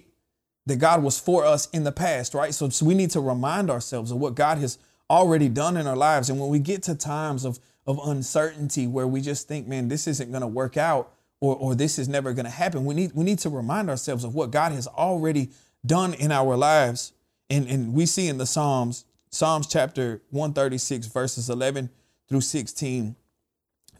that 0.66 0.78
God 0.78 1.01
was 1.01 1.18
for 1.18 1.46
us 1.46 1.70
in 1.70 1.86
the 1.86 1.92
past, 1.92 2.34
right? 2.34 2.54
So, 2.54 2.68
so 2.70 2.86
we 2.86 2.94
need 2.94 3.12
to 3.12 3.22
remind 3.22 3.70
ourselves 3.70 4.12
of 4.12 4.18
what 4.18 4.36
God 4.36 4.58
has 4.58 4.78
already 5.10 5.48
done 5.48 5.78
in 5.78 5.88
our 5.88 5.96
lives. 5.96 6.30
And 6.30 6.40
when 6.40 6.50
we 6.50 6.60
get 6.60 6.84
to 6.84 6.96
times 6.96 7.46
of 7.46 7.60
of 7.86 8.00
uncertainty 8.06 8.88
where 8.88 9.08
we 9.08 9.22
just 9.22 9.48
think, 9.48 9.68
man, 9.68 9.88
this 9.88 10.08
isn't 10.08 10.32
going 10.32 10.42
to 10.42 10.48
work 10.48 10.78
out 10.78 11.13
or, 11.40 11.56
or 11.56 11.75
this 11.75 11.98
is 11.98 12.08
never 12.08 12.34
going 12.34 12.46
to 12.46 12.51
happen. 12.51 12.86
We 12.86 12.94
need, 12.94 13.12
we 13.13 13.24
need 13.24 13.40
to 13.40 13.50
remind 13.50 13.90
ourselves 13.90 14.24
of 14.24 14.36
what 14.36 14.51
God 14.51 14.72
has 14.72 14.88
already 14.88 15.50
done 15.86 16.13
in 16.13 16.32
our 16.32 16.56
lives. 16.56 17.13
And, 17.50 17.68
and 17.68 17.94
we 17.94 18.06
see 18.06 18.28
in 18.28 18.38
the 18.38 18.46
Psalms, 18.46 19.06
Psalms 19.30 19.68
chapter 19.68 20.22
136, 20.30 21.08
verses 21.08 21.50
11 21.50 21.90
through 22.30 22.42
16, 22.42 23.16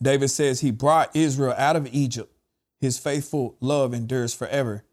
David 0.02 0.30
says, 0.30 0.62
He 0.62 0.72
brought 0.72 1.16
Israel 1.16 1.54
out 1.58 1.76
of 1.76 1.88
Egypt. 1.94 2.34
His 2.80 2.98
faithful 2.98 3.56
love 3.60 3.94
endures 3.94 4.34
forever. 4.34 4.84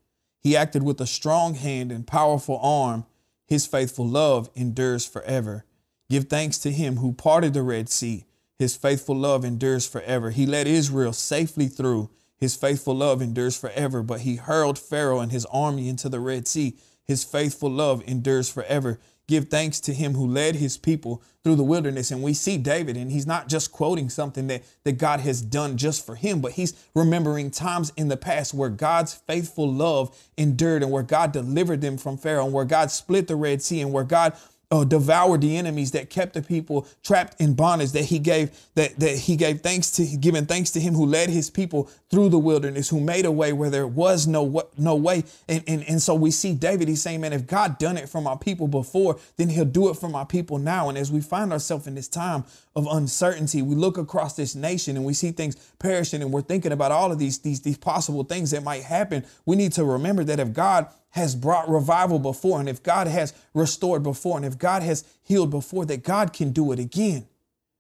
He 0.41 0.57
acted 0.57 0.83
with 0.83 1.00
a 1.00 1.07
strong 1.07 1.55
hand 1.55 1.91
and 1.91 2.07
powerful 2.07 2.59
arm. 2.62 3.07
His 3.47 3.67
faithful 3.67 4.07
love 4.07 4.50
endures 4.55 5.07
forever. 5.07 5.65
Give 6.11 6.25
thanks 6.25 6.59
to 6.59 6.71
him 6.71 6.99
who 6.99 7.12
parted 7.12 7.55
the 7.55 7.62
Red 7.62 7.88
Sea. 7.88 8.25
His 8.59 8.77
faithful 8.77 9.17
love 9.17 9.45
endures 9.45 9.87
forever. 9.87 10.31
He 10.31 10.47
led 10.47 10.67
Israel 10.67 11.12
safely 11.12 11.69
through. 11.69 12.11
His 12.37 12.57
faithful 12.57 12.95
love 12.95 13.23
endures 13.23 13.59
forever. 13.59 14.03
But 14.03 14.21
he 14.21 14.37
hurled 14.37 14.79
Pharaoh 14.79 15.21
and 15.21 15.33
his 15.33 15.47
army 15.47 15.88
into 15.88 16.09
the 16.09 16.21
Red 16.21 16.47
Sea. 16.47 16.77
His 17.05 17.25
faithful 17.25 17.71
love 17.71 18.03
endures 18.07 18.50
forever 18.50 19.00
give 19.29 19.49
thanks 19.49 19.79
to 19.79 19.95
him 19.95 20.15
who 20.15 20.27
led 20.27 20.57
his 20.57 20.77
people 20.77 21.23
through 21.45 21.55
the 21.55 21.63
wilderness. 21.63 22.11
And 22.11 22.23
we 22.23 22.35
see 22.35 22.57
David, 22.57 22.97
and 22.97 23.13
he's 23.13 23.27
not 23.27 23.47
just 23.47 23.71
quoting 23.71 24.09
something 24.09 24.49
that, 24.49 24.65
that 24.85 24.99
God 24.99 25.21
has 25.21 25.41
done 25.41 25.77
just 25.77 26.05
for 26.05 26.17
him, 26.17 26.41
but 26.41 26.53
he's 26.53 26.75
remembering 26.95 27.51
times 27.51 27.93
in 27.97 28.09
the 28.09 28.17
past 28.17 28.55
where 28.55 28.71
God's 28.71 29.15
faithful 29.15 29.71
love 29.71 30.17
endured 30.37 30.83
and 30.83 30.91
where 30.91 31.03
God 31.03 31.33
delivered 31.33 31.83
them 31.83 31.99
from 31.99 32.17
Pharaoh 32.17 32.47
and 32.47 32.55
where 32.55 32.65
God 32.65 32.91
split 32.91 33.29
the 33.29 33.37
Red 33.37 33.63
Sea 33.63 33.83
and 33.83 33.93
where 33.93 34.05
God 34.05 34.33
uh, 34.71 34.85
devoured 34.85 35.41
the 35.41 35.57
enemies 35.57 35.93
that 35.93 36.11
kept 36.11 36.35
the 36.35 36.43
people 36.43 36.87
trapped 37.03 37.41
in 37.41 37.55
bondage 37.55 37.93
that 37.93 38.05
he 38.05 38.19
gave 38.19 38.51
that 38.75 38.99
that 39.01 39.17
he 39.17 39.35
gave 39.35 39.63
thanks 39.63 39.91
to 39.91 40.05
giving 40.19 40.45
thanks 40.45 40.71
to 40.71 40.81
him 40.81 40.93
who 40.93 41.07
led 41.07 41.31
his 41.31 41.49
people 41.49 41.85
through 42.11 42.29
the 42.29 42.39
wilderness 42.39 42.91
who 42.91 43.01
made 43.01 43.25
a 43.25 43.33
way 43.33 43.53
where 43.53 43.71
there 43.71 43.87
was 43.87 44.27
no 44.27 44.63
no 44.77 44.95
way. 44.95 45.25
And, 45.49 45.65
and 45.67 45.83
and 45.89 46.03
so 46.03 46.15
we 46.15 46.31
see 46.31 46.53
david 46.53 46.89
he's 46.89 47.01
saying 47.01 47.23
man 47.23 47.33
if 47.33 47.47
god 47.47 47.79
done 47.79 47.97
it 47.97 48.11
for 48.11 48.21
my 48.21 48.37
people 48.37 48.69
before 48.69 49.19
then 49.39 49.49
he'll 49.49 49.65
do 49.65 49.89
it 49.89 49.95
for 49.95 50.09
my 50.09 50.25
people 50.25 50.59
now. 50.59 50.91
And 50.91 50.99
as 50.99 51.11
we 51.11 51.23
find 51.23 51.51
ourselves 51.51 51.87
in 51.87 51.95
this 51.95 52.09
time 52.09 52.45
of 52.77 52.87
uncertainty 52.91 53.63
we 53.63 53.75
look 53.75 53.97
across 53.97 54.37
this 54.37 54.55
nation 54.55 54.97
and 54.97 55.07
we 55.07 55.15
see 55.15 55.31
things 55.31 55.57
perishing 55.79 56.21
and 56.21 56.31
we're 56.31 56.43
thinking 56.43 56.73
about 56.73 56.93
all 56.93 57.11
of 57.11 57.19
these 57.19 57.39
these 57.39 57.63
these 57.63 57.79
possible 57.79 58.23
things 58.23 58.51
that 58.51 58.63
might 58.63 58.83
happen. 58.83 59.25
We 59.47 59.57
need 59.57 59.73
to 59.73 59.85
remember 59.85 60.25
that 60.25 60.39
if 60.39 60.53
god 60.53 60.89
has 61.19 61.35
brought 61.35 61.69
revival 61.69 62.19
before, 62.19 62.59
and 62.59 62.69
if 62.69 62.83
God 62.83 63.07
has 63.07 63.35
restored 63.53 64.03
before, 64.03 64.37
and 64.37 64.47
if 64.47 64.57
God 64.57 64.83
has 64.83 65.05
healed 65.23 65.51
before, 65.51 65.85
that 65.85 66.03
God 66.03 66.33
can 66.33 66.53
do 66.53 66.73
it 66.73 66.79
again. 66.79 67.27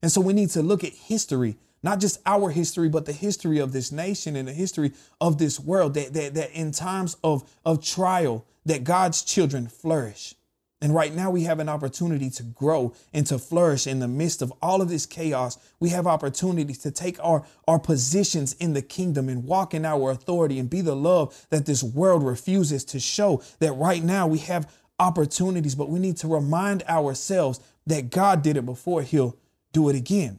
And 0.02 0.12
so 0.12 0.20
we 0.20 0.32
need 0.32 0.50
to 0.50 0.62
look 0.62 0.84
at 0.84 0.92
history, 0.92 1.56
not 1.82 2.00
just 2.00 2.20
our 2.26 2.50
history, 2.50 2.88
but 2.88 3.06
the 3.06 3.12
history 3.12 3.58
of 3.58 3.72
this 3.72 3.90
nation 3.90 4.36
and 4.36 4.46
the 4.46 4.52
history 4.52 4.92
of 5.20 5.38
this 5.38 5.58
world, 5.58 5.94
that, 5.94 6.12
that, 6.12 6.34
that 6.34 6.50
in 6.52 6.72
times 6.72 7.16
of, 7.24 7.48
of 7.64 7.82
trial, 7.82 8.44
that 8.66 8.84
God's 8.84 9.22
children 9.22 9.66
flourish. 9.68 10.34
And 10.80 10.94
right 10.94 11.12
now 11.12 11.30
we 11.30 11.42
have 11.42 11.58
an 11.58 11.68
opportunity 11.68 12.30
to 12.30 12.44
grow 12.44 12.94
and 13.12 13.26
to 13.26 13.38
flourish 13.38 13.86
in 13.86 13.98
the 13.98 14.06
midst 14.06 14.42
of 14.42 14.52
all 14.62 14.80
of 14.80 14.88
this 14.88 15.06
chaos. 15.06 15.58
We 15.80 15.88
have 15.88 16.06
opportunities 16.06 16.78
to 16.78 16.92
take 16.92 17.18
our, 17.20 17.44
our 17.66 17.80
positions 17.80 18.52
in 18.54 18.74
the 18.74 18.82
kingdom 18.82 19.28
and 19.28 19.44
walk 19.44 19.74
in 19.74 19.84
our 19.84 20.12
authority 20.12 20.58
and 20.58 20.70
be 20.70 20.80
the 20.80 20.94
love 20.94 21.46
that 21.50 21.66
this 21.66 21.82
world 21.82 22.22
refuses 22.22 22.84
to 22.86 23.00
show. 23.00 23.42
That 23.58 23.72
right 23.72 24.04
now 24.04 24.28
we 24.28 24.38
have 24.38 24.72
opportunities, 25.00 25.74
but 25.74 25.88
we 25.88 25.98
need 25.98 26.16
to 26.18 26.28
remind 26.28 26.84
ourselves 26.84 27.58
that 27.86 28.10
God 28.10 28.42
did 28.42 28.56
it 28.56 28.66
before, 28.66 29.02
He'll 29.02 29.36
do 29.72 29.88
it 29.88 29.96
again. 29.96 30.38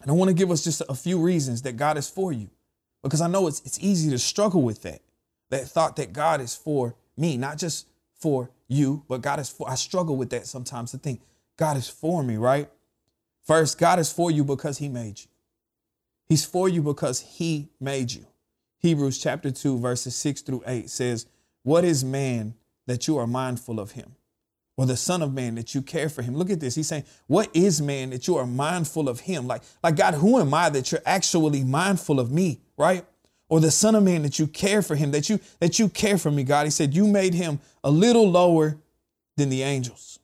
And 0.00 0.10
I 0.10 0.14
want 0.14 0.28
to 0.28 0.34
give 0.34 0.50
us 0.50 0.64
just 0.64 0.82
a 0.88 0.94
few 0.94 1.18
reasons 1.18 1.62
that 1.62 1.76
God 1.76 1.98
is 1.98 2.08
for 2.08 2.32
you, 2.32 2.48
because 3.02 3.20
I 3.20 3.26
know 3.26 3.46
it's, 3.46 3.60
it's 3.66 3.78
easy 3.80 4.10
to 4.10 4.18
struggle 4.18 4.62
with 4.62 4.82
that, 4.82 5.02
that 5.50 5.68
thought 5.68 5.96
that 5.96 6.14
God 6.14 6.40
is 6.40 6.54
for 6.54 6.94
me, 7.16 7.36
not 7.36 7.58
just 7.58 7.86
for 8.18 8.50
you, 8.68 9.04
but 9.08 9.20
God 9.20 9.40
is 9.40 9.48
for, 9.48 9.68
I 9.68 9.74
struggle 9.74 10.16
with 10.16 10.30
that 10.30 10.46
sometimes 10.46 10.90
to 10.92 10.98
think 10.98 11.20
God 11.56 11.76
is 11.76 11.88
for 11.88 12.22
me, 12.22 12.36
right? 12.36 12.68
First, 13.44 13.78
God 13.78 13.98
is 13.98 14.12
for 14.12 14.30
you 14.30 14.44
because 14.44 14.78
he 14.78 14.88
made 14.88 15.20
you. 15.20 15.26
He's 16.28 16.44
for 16.44 16.68
you 16.68 16.82
because 16.82 17.20
he 17.20 17.68
made 17.80 18.12
you. 18.12 18.26
Hebrews 18.78 19.18
chapter 19.18 19.50
2, 19.50 19.78
verses 19.78 20.14
6 20.16 20.42
through 20.42 20.64
8 20.66 20.90
says, 20.90 21.26
What 21.62 21.84
is 21.84 22.04
man 22.04 22.54
that 22.86 23.06
you 23.06 23.18
are 23.18 23.26
mindful 23.26 23.78
of 23.78 23.92
him? 23.92 24.16
Or 24.76 24.84
the 24.84 24.96
Son 24.96 25.22
of 25.22 25.32
Man 25.32 25.54
that 25.54 25.74
you 25.74 25.80
care 25.80 26.10
for 26.10 26.20
him. 26.20 26.36
Look 26.36 26.50
at 26.50 26.60
this. 26.60 26.74
He's 26.74 26.88
saying, 26.88 27.04
What 27.28 27.48
is 27.54 27.80
man 27.80 28.10
that 28.10 28.28
you 28.28 28.36
are 28.36 28.46
mindful 28.46 29.08
of 29.08 29.20
him? 29.20 29.46
Like, 29.46 29.62
like 29.82 29.96
God, 29.96 30.14
who 30.14 30.38
am 30.38 30.52
I 30.52 30.68
that 30.70 30.92
you're 30.92 31.00
actually 31.06 31.64
mindful 31.64 32.20
of 32.20 32.30
me, 32.30 32.60
right? 32.76 33.06
Or 33.48 33.60
the 33.60 33.70
son 33.70 33.94
of 33.94 34.02
man 34.02 34.22
that 34.22 34.38
you 34.38 34.46
care 34.46 34.82
for 34.82 34.96
him 34.96 35.10
that 35.12 35.28
you 35.28 35.40
that 35.60 35.78
you 35.78 35.88
care 35.88 36.18
for 36.18 36.30
me 36.30 36.42
god. 36.42 36.64
He 36.64 36.70
said 36.70 36.94
you 36.94 37.06
made 37.06 37.34
him 37.34 37.60
a 37.84 37.90
little 37.90 38.28
lower 38.30 38.78
than 39.36 39.48
the 39.48 39.62
angels. 39.62 40.18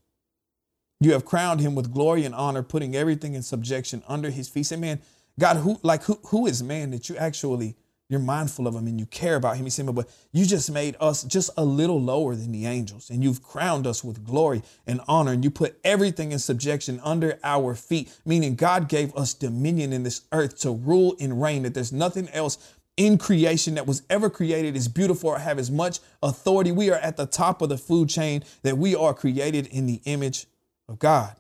You 1.01 1.13
have 1.13 1.25
crowned 1.25 1.61
him 1.61 1.75
with 1.75 1.93
glory 1.93 2.25
and 2.25 2.35
honor 2.35 2.63
putting 2.63 2.95
everything 2.95 3.35
in 3.35 3.43
subjection 3.43 4.03
under 4.07 4.31
his 4.31 4.49
feet. 4.49 4.67
Say 4.67 4.77
man 4.77 5.01
god 5.39 5.59
who 5.59 5.79
like 5.83 6.05
who, 6.05 6.19
who 6.27 6.47
is 6.47 6.63
man 6.63 6.91
that 6.91 7.09
you 7.09 7.17
actually 7.17 7.77
you're 8.13 8.21
mindful 8.21 8.67
of 8.67 8.75
him 8.75 8.87
and 8.87 9.01
you 9.01 9.07
care 9.07 9.37
about 9.37 9.57
him. 9.57 9.65
He 9.65 9.71
said, 9.71 9.87
but 9.95 10.07
you 10.33 10.45
just 10.45 10.71
made 10.71 10.97
us 11.01 11.23
just 11.23 11.49
a 11.57 11.65
little 11.65 11.99
lower 11.99 12.35
than 12.35 12.53
the 12.53 12.67
angels 12.67 13.09
and 13.09 13.25
you've 13.25 13.43
crowned 13.43 13.87
us 13.87 14.05
with 14.05 14.23
glory 14.23 14.63
and 14.87 15.01
honor 15.09 15.33
and 15.33 15.43
you 15.43 15.51
put 15.51 15.81
everything 15.83 16.31
in 16.31 16.39
subjection 16.39 17.01
under 17.03 17.39
our 17.43 17.75
feet, 17.75 18.15
meaning 18.27 18.55
God 18.55 18.87
gave 18.87 19.17
us 19.17 19.33
dominion 19.33 19.95
in 19.95 20.03
this 20.03 20.23
earth 20.31 20.59
to 20.59 20.73
rule 20.73 21.17
and 21.19 21.41
reign, 21.41 21.63
that 21.63 21.73
there's 21.73 21.93
nothing 21.93 22.29
else 22.31 22.59
in 22.97 23.17
creation 23.19 23.75
that 23.75 23.87
was 23.87 24.03
ever 24.11 24.29
created 24.29 24.77
is 24.77 24.89
beautiful 24.89 25.31
or 25.31 25.39
have 25.39 25.59
as 25.59 25.71
much 25.71 26.01
authority. 26.23 26.73
We 26.73 26.91
are 26.91 26.99
at 26.99 27.17
the 27.17 27.27
top 27.27 27.63
of 27.63 27.69
the 27.69 27.79
food 27.79 28.09
chain 28.09 28.45
that 28.63 28.77
we 28.77 28.95
are 28.95 29.15
created 29.15 29.67
in 29.69 29.87
the 29.87 30.01
image 30.05 30.47
of 30.89 30.99
God. 30.99 31.37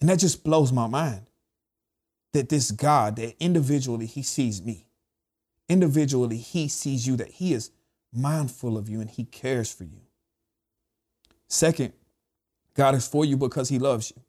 And 0.00 0.10
that 0.10 0.18
just 0.18 0.44
blows 0.44 0.72
my 0.72 0.86
mind 0.86 1.30
that 2.32 2.50
this 2.50 2.70
God, 2.70 3.16
that 3.16 3.34
individually 3.42 4.06
he 4.06 4.22
sees 4.22 4.62
me, 4.62 4.86
individually 5.68 6.36
he 6.36 6.68
sees 6.68 7.06
you, 7.06 7.16
that 7.16 7.30
he 7.30 7.54
is 7.54 7.70
mindful 8.12 8.76
of 8.76 8.88
you 8.88 9.00
and 9.00 9.08
he 9.08 9.24
cares 9.24 9.72
for 9.72 9.84
you. 9.84 10.02
Second, 11.48 11.94
God 12.74 12.94
is 12.94 13.08
for 13.08 13.24
you 13.24 13.38
because 13.38 13.70
he 13.70 13.78
loves 13.78 14.12
you. 14.14 14.22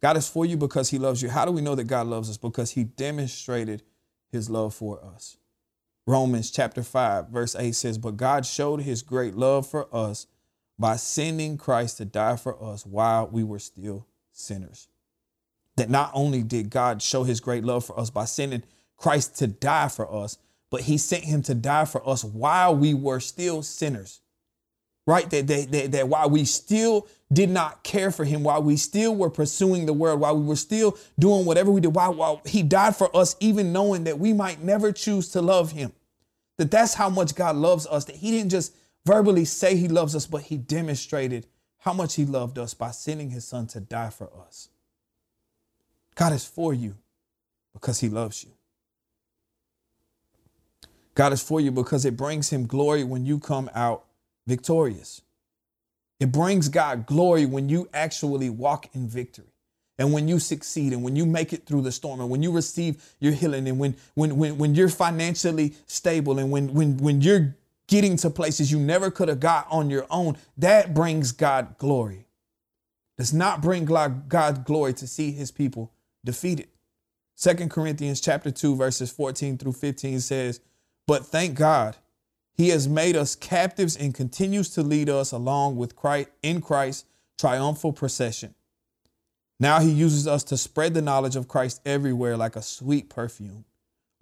God 0.00 0.16
is 0.16 0.28
for 0.28 0.46
you 0.46 0.56
because 0.56 0.90
he 0.90 0.98
loves 0.98 1.22
you. 1.22 1.28
How 1.28 1.44
do 1.44 1.52
we 1.52 1.60
know 1.60 1.74
that 1.74 1.84
God 1.84 2.06
loves 2.06 2.30
us? 2.30 2.36
Because 2.36 2.70
he 2.70 2.84
demonstrated 2.84 3.82
his 4.34 4.50
love 4.50 4.74
for 4.74 5.02
us. 5.02 5.38
Romans 6.06 6.50
chapter 6.50 6.82
5, 6.82 7.28
verse 7.28 7.56
8 7.56 7.74
says, 7.74 7.96
But 7.96 8.18
God 8.18 8.44
showed 8.44 8.82
his 8.82 9.00
great 9.00 9.34
love 9.34 9.66
for 9.66 9.88
us 9.94 10.26
by 10.78 10.96
sending 10.96 11.56
Christ 11.56 11.96
to 11.96 12.04
die 12.04 12.36
for 12.36 12.62
us 12.62 12.84
while 12.84 13.26
we 13.26 13.42
were 13.42 13.58
still 13.58 14.06
sinners. 14.32 14.88
That 15.76 15.88
not 15.88 16.10
only 16.12 16.42
did 16.42 16.68
God 16.68 17.00
show 17.00 17.24
his 17.24 17.40
great 17.40 17.64
love 17.64 17.86
for 17.86 17.98
us 17.98 18.10
by 18.10 18.26
sending 18.26 18.64
Christ 18.96 19.38
to 19.38 19.46
die 19.46 19.88
for 19.88 20.12
us, 20.12 20.36
but 20.70 20.82
he 20.82 20.98
sent 20.98 21.24
him 21.24 21.42
to 21.42 21.54
die 21.54 21.86
for 21.86 22.06
us 22.06 22.22
while 22.22 22.76
we 22.76 22.92
were 22.92 23.20
still 23.20 23.62
sinners 23.62 24.20
right? 25.06 25.28
That, 25.30 25.46
that, 25.46 25.72
that, 25.72 25.92
that 25.92 26.08
while 26.08 26.30
we 26.30 26.44
still 26.44 27.06
did 27.32 27.50
not 27.50 27.82
care 27.82 28.10
for 28.10 28.24
him, 28.24 28.42
while 28.42 28.62
we 28.62 28.76
still 28.76 29.14
were 29.14 29.30
pursuing 29.30 29.86
the 29.86 29.92
world, 29.92 30.20
while 30.20 30.38
we 30.38 30.46
were 30.46 30.56
still 30.56 30.96
doing 31.18 31.44
whatever 31.44 31.70
we 31.70 31.80
did, 31.80 31.94
while, 31.94 32.14
while 32.14 32.40
he 32.46 32.62
died 32.62 32.96
for 32.96 33.14
us, 33.16 33.36
even 33.40 33.72
knowing 33.72 34.04
that 34.04 34.18
we 34.18 34.32
might 34.32 34.62
never 34.62 34.92
choose 34.92 35.28
to 35.30 35.42
love 35.42 35.72
him. 35.72 35.92
That 36.58 36.70
that's 36.70 36.94
how 36.94 37.10
much 37.10 37.34
God 37.34 37.56
loves 37.56 37.86
us, 37.86 38.04
that 38.04 38.16
he 38.16 38.30
didn't 38.30 38.50
just 38.50 38.74
verbally 39.04 39.44
say 39.44 39.76
he 39.76 39.88
loves 39.88 40.14
us, 40.14 40.26
but 40.26 40.42
he 40.42 40.56
demonstrated 40.56 41.46
how 41.78 41.92
much 41.92 42.14
he 42.14 42.24
loved 42.24 42.58
us 42.58 42.72
by 42.72 42.90
sending 42.90 43.30
his 43.30 43.44
son 43.44 43.66
to 43.68 43.80
die 43.80 44.10
for 44.10 44.30
us. 44.46 44.68
God 46.14 46.32
is 46.32 46.46
for 46.46 46.72
you 46.72 46.94
because 47.72 48.00
he 48.00 48.08
loves 48.08 48.44
you. 48.44 48.50
God 51.14 51.32
is 51.32 51.42
for 51.42 51.60
you 51.60 51.70
because 51.70 52.04
it 52.04 52.16
brings 52.16 52.50
him 52.50 52.66
glory 52.66 53.04
when 53.04 53.26
you 53.26 53.38
come 53.38 53.70
out 53.74 54.03
victorious. 54.46 55.22
It 56.20 56.32
brings 56.32 56.68
God 56.68 57.06
glory 57.06 57.46
when 57.46 57.68
you 57.68 57.88
actually 57.92 58.50
walk 58.50 58.88
in 58.94 59.08
victory. 59.08 59.54
And 59.98 60.12
when 60.12 60.26
you 60.26 60.38
succeed 60.38 60.92
and 60.92 61.04
when 61.04 61.14
you 61.14 61.24
make 61.24 61.52
it 61.52 61.66
through 61.66 61.82
the 61.82 61.92
storm 61.92 62.20
and 62.20 62.28
when 62.28 62.42
you 62.42 62.50
receive 62.50 63.14
your 63.20 63.32
healing 63.32 63.68
and 63.68 63.78
when 63.78 63.96
when 64.14 64.36
when, 64.36 64.58
when 64.58 64.74
you're 64.74 64.88
financially 64.88 65.74
stable 65.86 66.38
and 66.38 66.50
when 66.50 66.74
when 66.74 66.96
when 66.96 67.20
you're 67.20 67.54
getting 67.86 68.16
to 68.16 68.30
places 68.30 68.72
you 68.72 68.78
never 68.78 69.10
could 69.10 69.28
have 69.28 69.38
got 69.38 69.66
on 69.70 69.90
your 69.90 70.06
own 70.10 70.36
that 70.56 70.94
brings 70.94 71.30
God 71.30 71.78
glory. 71.78 72.26
Does 73.16 73.32
not 73.32 73.62
bring 73.62 73.84
God 73.84 74.64
glory 74.64 74.94
to 74.94 75.06
see 75.06 75.30
his 75.30 75.52
people 75.52 75.92
defeated. 76.24 76.68
Second 77.36 77.70
Corinthians 77.70 78.20
chapter 78.20 78.50
2 78.50 78.74
verses 78.74 79.12
14 79.12 79.58
through 79.58 79.74
15 79.74 80.18
says 80.20 80.60
but 81.06 81.24
thank 81.24 81.56
God 81.56 81.96
he 82.56 82.68
has 82.68 82.88
made 82.88 83.16
us 83.16 83.34
captives 83.34 83.96
and 83.96 84.14
continues 84.14 84.70
to 84.70 84.82
lead 84.82 85.08
us 85.08 85.32
along 85.32 85.76
with 85.76 85.96
Christ 85.96 86.28
in 86.42 86.60
Christ's 86.60 87.04
triumphal 87.38 87.92
procession. 87.92 88.54
Now 89.60 89.80
he 89.80 89.90
uses 89.90 90.26
us 90.26 90.44
to 90.44 90.56
spread 90.56 90.94
the 90.94 91.02
knowledge 91.02 91.36
of 91.36 91.48
Christ 91.48 91.80
everywhere 91.84 92.36
like 92.36 92.56
a 92.56 92.62
sweet 92.62 93.08
perfume. 93.08 93.64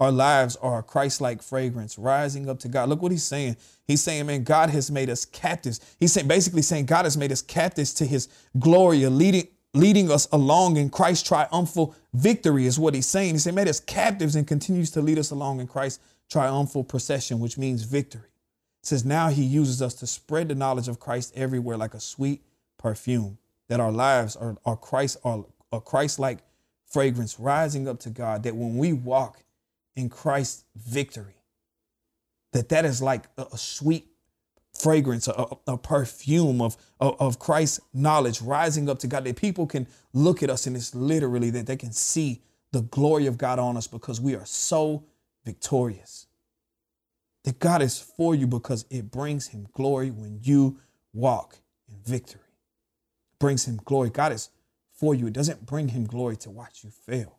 Our 0.01 0.11
lives 0.11 0.57
are 0.57 0.81
a 0.81 0.83
Christ 0.83 1.21
like 1.21 1.43
fragrance 1.43 1.97
rising 1.97 2.49
up 2.49 2.59
to 2.61 2.69
God. 2.69 2.89
Look 2.89 3.03
what 3.03 3.13
he's 3.13 3.23
saying. 3.23 3.57
He's 3.87 4.03
saying, 4.03 4.27
man, 4.27 4.43
God 4.43 4.71
has 4.71 4.91
made 4.91 5.09
us 5.09 5.25
captives. 5.25 5.81
He's 6.01 6.13
saying, 6.13 6.27
basically 6.27 6.63
saying, 6.63 6.87
God 6.87 7.05
has 7.05 7.17
made 7.17 7.31
us 7.31 7.41
captives 7.41 7.95
to 7.95 8.05
his 8.05 8.29
glory, 8.59 9.07
leading, 9.07 9.47
leading 9.75 10.11
us 10.11 10.27
along 10.33 10.77
in 10.77 10.91
Christ's 10.91 11.29
triumphal 11.29 11.95
victory, 12.15 12.67
is 12.67 12.81
what 12.81 12.95
he's 12.95 13.07
saying. 13.07 13.35
He's 13.35 13.45
said, 13.45 13.55
made 13.55 13.69
us 13.69 13.79
captives 13.79 14.35
and 14.35 14.47
continues 14.47 14.91
to 14.93 15.03
lead 15.03 15.19
us 15.19 15.31
along 15.31 15.61
in 15.61 15.69
Christ's 15.69 16.03
triumphal 16.33 16.83
procession, 16.83 17.39
which 17.39 17.59
means 17.59 17.83
victory. 17.83 18.23
It 18.83 18.87
says, 18.87 19.05
Now 19.05 19.29
he 19.29 19.43
uses 19.43 19.83
us 19.83 19.95
to 19.95 20.07
spread 20.07 20.49
the 20.49 20.55
knowledge 20.55 20.89
of 20.89 20.99
Christ 20.99 21.33
everywhere 21.37 21.77
like 21.77 21.95
a 21.95 22.01
sweet 22.01 22.43
perfume, 22.79 23.39
that 23.69 23.81
our 23.81 23.93
lives 23.93 24.35
are, 24.35 24.57
are 24.65 24.77
Christ 24.77 25.19
are 25.25 25.45
a 25.73 25.81
Christ-like 25.81 26.39
fragrance 26.87 27.39
rising 27.39 27.89
up 27.89 28.01
to 28.01 28.11
God, 28.11 28.43
that 28.43 28.55
when 28.55 28.77
we 28.77 28.93
walk 28.93 29.45
in 29.95 30.09
Christ's 30.09 30.65
victory, 30.77 31.37
that 32.53 32.69
that 32.71 32.85
is 32.85 33.01
like 33.01 33.25
a, 33.39 33.47
a 33.53 33.59
sweet 33.59 34.07
fragrance, 34.73 35.29
a, 35.29 35.47
a 35.67 35.79
perfume 35.79 36.61
of, 36.61 36.77
of, 37.01 37.21
of 37.21 37.39
Christ's 37.39 37.81
knowledge 37.95 38.41
rising 38.43 38.89
up 38.89 38.99
to 39.01 39.07
God, 39.07 39.25
that 39.25 39.37
people 39.37 39.67
can 39.67 39.87
look 40.13 40.43
at 40.43 40.51
us 40.51 40.67
and 40.67 40.77
it's 40.77 40.95
literally 40.95 41.51
that 41.51 41.67
they 41.67 41.77
can 41.77 41.93
see 41.93 42.43
the 42.73 42.83
glory 42.83 43.27
of 43.27 43.37
God 43.39 43.59
on 43.59 43.77
us 43.77 43.87
because 43.87 44.21
we 44.21 44.35
are 44.35 44.47
so 44.47 45.05
victorious. 45.45 46.27
That 47.45 47.59
God 47.59 47.83
is 47.83 47.99
for 47.99 48.35
you 48.35 48.47
because 48.47 48.85
it 48.91 49.11
brings 49.11 49.49
him 49.49 49.67
glory 49.73 50.11
when 50.11 50.41
you 50.43 50.79
walk 51.13 51.59
in 51.89 51.97
victory. 52.05 52.41
It 52.41 53.39
brings 53.39 53.67
him 53.67 53.81
glory. 53.85 54.11
God 54.11 54.33
is 54.33 54.51
for 54.93 55.15
you. 55.15 55.27
It 55.27 55.33
doesn't 55.33 55.67
bring 55.67 55.89
him 55.89 56.05
glory 56.05 56.37
to 56.39 56.51
watch 56.51 56.85
you 56.85 56.91
fail 56.91 57.39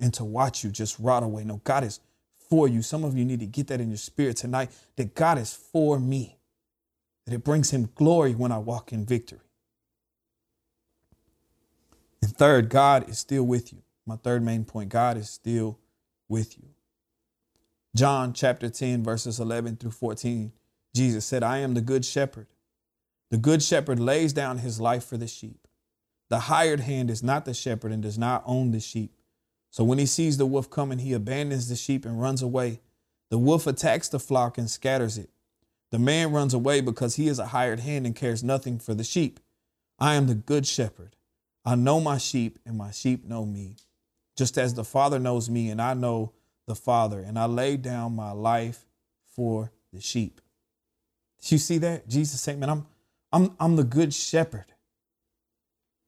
and 0.00 0.12
to 0.14 0.24
watch 0.24 0.64
you 0.64 0.70
just 0.70 0.98
rot 0.98 1.22
away. 1.22 1.44
No, 1.44 1.60
God 1.62 1.84
is 1.84 2.00
for 2.48 2.66
you. 2.66 2.82
Some 2.82 3.04
of 3.04 3.16
you 3.16 3.24
need 3.24 3.40
to 3.40 3.46
get 3.46 3.68
that 3.68 3.80
in 3.80 3.88
your 3.88 3.96
spirit 3.96 4.36
tonight 4.36 4.70
that 4.96 5.14
God 5.14 5.38
is 5.38 5.54
for 5.54 6.00
me, 6.00 6.38
that 7.26 7.34
it 7.34 7.44
brings 7.44 7.70
him 7.70 7.90
glory 7.94 8.34
when 8.34 8.50
I 8.50 8.58
walk 8.58 8.92
in 8.92 9.06
victory. 9.06 9.38
And 12.22 12.36
third, 12.36 12.68
God 12.68 13.08
is 13.08 13.18
still 13.18 13.44
with 13.44 13.72
you. 13.72 13.82
My 14.06 14.16
third 14.16 14.42
main 14.42 14.64
point 14.64 14.88
God 14.88 15.16
is 15.16 15.30
still 15.30 15.78
with 16.28 16.58
you. 16.58 16.68
John 17.94 18.32
chapter 18.32 18.68
10, 18.68 19.02
verses 19.02 19.40
11 19.40 19.76
through 19.76 19.90
14, 19.90 20.52
Jesus 20.94 21.24
said, 21.24 21.42
I 21.42 21.58
am 21.58 21.74
the 21.74 21.80
good 21.80 22.04
shepherd. 22.04 22.46
The 23.30 23.36
good 23.36 23.62
shepherd 23.62 23.98
lays 23.98 24.32
down 24.32 24.58
his 24.58 24.80
life 24.80 25.04
for 25.04 25.16
the 25.16 25.26
sheep. 25.26 25.66
The 26.28 26.40
hired 26.40 26.80
hand 26.80 27.10
is 27.10 27.22
not 27.22 27.44
the 27.44 27.54
shepherd 27.54 27.90
and 27.90 28.02
does 28.02 28.18
not 28.18 28.44
own 28.46 28.70
the 28.70 28.80
sheep. 28.80 29.12
So 29.70 29.82
when 29.82 29.98
he 29.98 30.06
sees 30.06 30.36
the 30.36 30.46
wolf 30.46 30.70
coming, 30.70 30.98
he 30.98 31.12
abandons 31.12 31.68
the 31.68 31.76
sheep 31.76 32.04
and 32.04 32.20
runs 32.20 32.42
away. 32.42 32.80
The 33.30 33.38
wolf 33.38 33.66
attacks 33.66 34.08
the 34.08 34.20
flock 34.20 34.56
and 34.56 34.70
scatters 34.70 35.18
it. 35.18 35.30
The 35.90 35.98
man 35.98 36.32
runs 36.32 36.54
away 36.54 36.80
because 36.80 37.16
he 37.16 37.26
is 37.26 37.40
a 37.40 37.46
hired 37.46 37.80
hand 37.80 38.06
and 38.06 38.14
cares 38.14 38.44
nothing 38.44 38.78
for 38.78 38.94
the 38.94 39.04
sheep. 39.04 39.40
I 39.98 40.14
am 40.14 40.28
the 40.28 40.34
good 40.36 40.66
shepherd. 40.66 41.16
I 41.64 41.74
know 41.74 42.00
my 42.00 42.18
sheep, 42.18 42.58
and 42.64 42.78
my 42.78 42.90
sheep 42.90 43.24
know 43.24 43.44
me, 43.44 43.76
just 44.36 44.56
as 44.56 44.74
the 44.74 44.84
Father 44.84 45.18
knows 45.18 45.50
me, 45.50 45.68
and 45.68 45.82
I 45.82 45.94
know 45.94 46.32
the 46.70 46.76
Father, 46.76 47.18
and 47.20 47.38
I 47.38 47.46
lay 47.46 47.76
down 47.76 48.14
my 48.14 48.30
life 48.30 48.86
for 49.34 49.72
the 49.92 50.00
sheep. 50.00 50.40
You 51.42 51.58
see 51.58 51.78
that? 51.78 52.08
Jesus 52.08 52.40
saying, 52.40 52.60
Man, 52.60 52.70
I'm 52.70 52.86
I'm 53.32 53.56
I'm 53.58 53.76
the 53.76 53.84
good 53.84 54.14
shepherd 54.14 54.66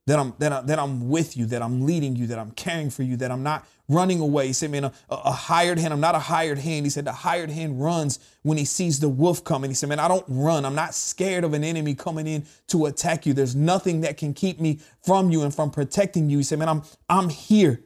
that 0.07 0.19
I'm 0.19 0.35
that, 0.39 0.53
I, 0.53 0.61
that 0.63 0.79
I'm 0.79 1.09
with 1.09 1.37
you, 1.37 1.47
that 1.47 1.63
I'm 1.63 1.85
leading 1.85 2.17
you, 2.17 2.27
that 2.29 2.39
I'm 2.39 2.51
caring 2.53 2.91
for 2.91 3.03
you, 3.03 3.17
that 3.17 3.31
I'm 3.31 3.43
not 3.43 3.67
running 3.89 4.21
away. 4.21 4.47
He 4.49 4.53
said, 4.53 4.71
man, 4.71 4.85
a, 4.85 4.93
a, 5.11 5.31
hired 5.31 5.79
hand, 5.79 5.93
I'm 5.93 6.01
not 6.01 6.15
a 6.15 6.21
hired 6.21 6.59
hand. 6.59 6.87
He 6.87 6.91
said, 6.91 7.05
the 7.05 7.13
hired 7.13 7.51
hand 7.51 7.83
runs 7.83 8.19
when 8.43 8.59
he 8.59 8.65
sees 8.65 9.01
the 9.01 9.09
wolf 9.09 9.45
coming. 9.45 9.71
He 9.71 9.75
said, 9.75 9.89
man, 9.89 9.99
I 9.99 10.09
don't 10.09 10.25
run. 10.29 10.65
I'm 10.65 10.75
not 10.75 10.95
scared 10.95 11.45
of 11.45 11.53
an 11.55 11.63
enemy 11.63 11.95
coming 11.95 12.27
in 12.27 12.45
to 12.69 12.87
attack 12.87 13.27
you. 13.27 13.33
There's 13.33 13.55
nothing 13.55 14.01
that 14.01 14.17
can 14.17 14.35
keep 14.35 14.61
me 14.61 14.81
from 15.05 15.31
you 15.31 15.43
and 15.43 15.55
from 15.55 15.71
protecting 15.71 16.31
you. 16.31 16.39
He 16.39 16.45
said, 16.45 16.59
man, 16.59 16.69
I'm 16.69 16.83
I'm 17.09 17.29
here. 17.29 17.81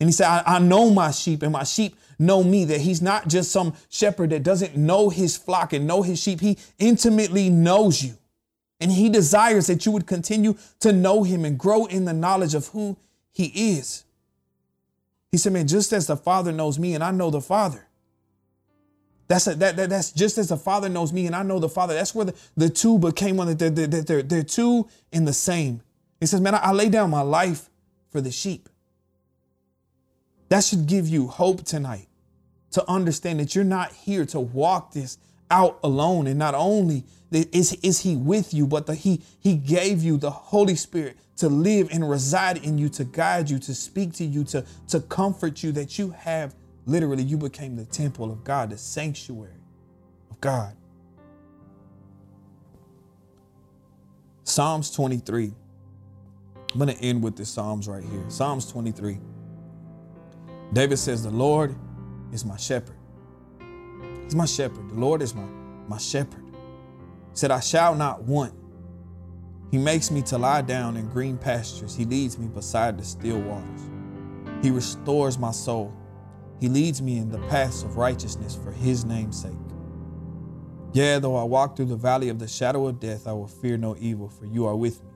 And 0.00 0.08
he 0.08 0.12
said, 0.12 0.26
I, 0.26 0.42
I 0.46 0.58
know 0.58 0.90
my 0.90 1.10
sheep 1.10 1.42
and 1.42 1.52
my 1.52 1.64
sheep 1.64 1.96
know 2.18 2.42
me, 2.42 2.64
that 2.66 2.80
he's 2.80 3.00
not 3.00 3.28
just 3.28 3.50
some 3.52 3.74
shepherd 3.88 4.30
that 4.30 4.42
doesn't 4.42 4.76
know 4.76 5.08
his 5.08 5.36
flock 5.36 5.72
and 5.72 5.86
know 5.86 6.02
his 6.02 6.20
sheep. 6.20 6.40
He 6.40 6.58
intimately 6.78 7.48
knows 7.48 8.02
you. 8.02 8.14
And 8.80 8.92
he 8.92 9.08
desires 9.08 9.66
that 9.66 9.86
you 9.86 9.92
would 9.92 10.06
continue 10.06 10.56
to 10.80 10.92
know 10.92 11.24
him 11.24 11.44
and 11.44 11.58
grow 11.58 11.86
in 11.86 12.04
the 12.04 12.12
knowledge 12.12 12.54
of 12.54 12.68
who 12.68 12.96
he 13.32 13.76
is. 13.76 14.04
He 15.30 15.38
said, 15.38 15.52
Man, 15.52 15.66
just 15.66 15.92
as 15.92 16.06
the 16.06 16.16
Father 16.16 16.52
knows 16.52 16.78
me 16.78 16.94
and 16.94 17.02
I 17.02 17.10
know 17.10 17.30
the 17.30 17.40
Father. 17.40 17.84
That's 19.26 19.46
a, 19.46 19.54
that, 19.56 19.76
that 19.76 19.90
that's 19.90 20.10
just 20.10 20.38
as 20.38 20.48
the 20.48 20.56
Father 20.56 20.88
knows 20.88 21.12
me 21.12 21.26
and 21.26 21.36
I 21.36 21.42
know 21.42 21.58
the 21.58 21.68
Father. 21.68 21.94
That's 21.94 22.14
where 22.14 22.26
the, 22.26 22.34
the 22.56 22.70
two 22.70 22.98
became 22.98 23.36
one. 23.36 23.54
They're, 23.56 23.68
they're, 23.70 23.86
they're, 23.86 24.22
they're 24.22 24.42
two 24.42 24.88
in 25.12 25.24
the 25.24 25.32
same. 25.32 25.82
He 26.18 26.26
says, 26.26 26.40
Man, 26.40 26.54
I, 26.54 26.58
I 26.58 26.72
lay 26.72 26.88
down 26.88 27.10
my 27.10 27.20
life 27.20 27.68
for 28.10 28.20
the 28.20 28.30
sheep. 28.30 28.68
That 30.48 30.64
should 30.64 30.86
give 30.86 31.08
you 31.08 31.26
hope 31.26 31.64
tonight 31.64 32.08
to 32.72 32.88
understand 32.88 33.40
that 33.40 33.54
you're 33.54 33.64
not 33.64 33.92
here 33.92 34.24
to 34.26 34.40
walk 34.40 34.92
this 34.92 35.18
out 35.50 35.78
alone. 35.82 36.26
And 36.26 36.38
not 36.38 36.54
only 36.54 37.04
is, 37.30 37.74
is 37.82 38.00
he 38.00 38.16
with 38.16 38.54
you, 38.54 38.66
but 38.66 38.86
the, 38.86 38.94
he, 38.94 39.22
he 39.40 39.56
gave 39.56 40.02
you 40.02 40.16
the 40.16 40.30
Holy 40.30 40.74
Spirit 40.74 41.18
to 41.36 41.48
live 41.48 41.88
and 41.92 42.08
reside 42.08 42.64
in 42.64 42.78
you, 42.78 42.88
to 42.90 43.04
guide 43.04 43.48
you, 43.50 43.58
to 43.60 43.74
speak 43.74 44.12
to 44.14 44.24
you, 44.24 44.44
to, 44.44 44.64
to 44.88 45.00
comfort 45.00 45.62
you, 45.62 45.72
that 45.72 45.98
you 45.98 46.10
have 46.10 46.54
literally, 46.86 47.22
you 47.22 47.36
became 47.36 47.76
the 47.76 47.84
temple 47.84 48.30
of 48.30 48.44
God, 48.44 48.70
the 48.70 48.78
sanctuary 48.78 49.52
of 50.30 50.40
God. 50.40 50.74
Psalms 54.44 54.90
23. 54.90 55.52
I'm 56.72 56.78
going 56.78 56.94
to 56.94 57.02
end 57.02 57.22
with 57.22 57.36
the 57.36 57.44
Psalms 57.44 57.86
right 57.86 58.02
here. 58.02 58.24
Psalms 58.28 58.70
23. 58.70 59.18
David 60.72 60.98
says, 60.98 61.22
The 61.22 61.30
Lord 61.30 61.74
is 62.32 62.44
my 62.44 62.56
shepherd. 62.56 62.96
He's 64.24 64.34
my 64.34 64.44
shepherd. 64.44 64.90
The 64.90 64.94
Lord 64.94 65.22
is 65.22 65.34
my, 65.34 65.46
my 65.88 65.98
shepherd. 65.98 66.44
He 66.44 67.36
said, 67.36 67.50
I 67.50 67.60
shall 67.60 67.94
not 67.94 68.22
want. 68.24 68.54
He 69.70 69.78
makes 69.78 70.10
me 70.10 70.22
to 70.22 70.38
lie 70.38 70.62
down 70.62 70.96
in 70.96 71.08
green 71.08 71.36
pastures. 71.36 71.94
He 71.94 72.04
leads 72.04 72.38
me 72.38 72.46
beside 72.46 72.98
the 72.98 73.04
still 73.04 73.40
waters. 73.40 73.90
He 74.62 74.70
restores 74.70 75.38
my 75.38 75.50
soul. 75.50 75.94
He 76.60 76.68
leads 76.68 77.00
me 77.00 77.18
in 77.18 77.30
the 77.30 77.38
paths 77.48 77.82
of 77.82 77.96
righteousness 77.96 78.58
for 78.62 78.72
his 78.72 79.04
name's 79.04 79.40
sake. 79.40 79.52
Yea, 80.92 81.18
though 81.18 81.36
I 81.36 81.44
walk 81.44 81.76
through 81.76 81.86
the 81.86 81.96
valley 81.96 82.30
of 82.30 82.38
the 82.38 82.48
shadow 82.48 82.86
of 82.86 82.98
death, 82.98 83.26
I 83.26 83.32
will 83.32 83.46
fear 83.46 83.76
no 83.76 83.94
evil, 83.98 84.28
for 84.28 84.46
you 84.46 84.66
are 84.66 84.74
with 84.74 85.02
me. 85.04 85.10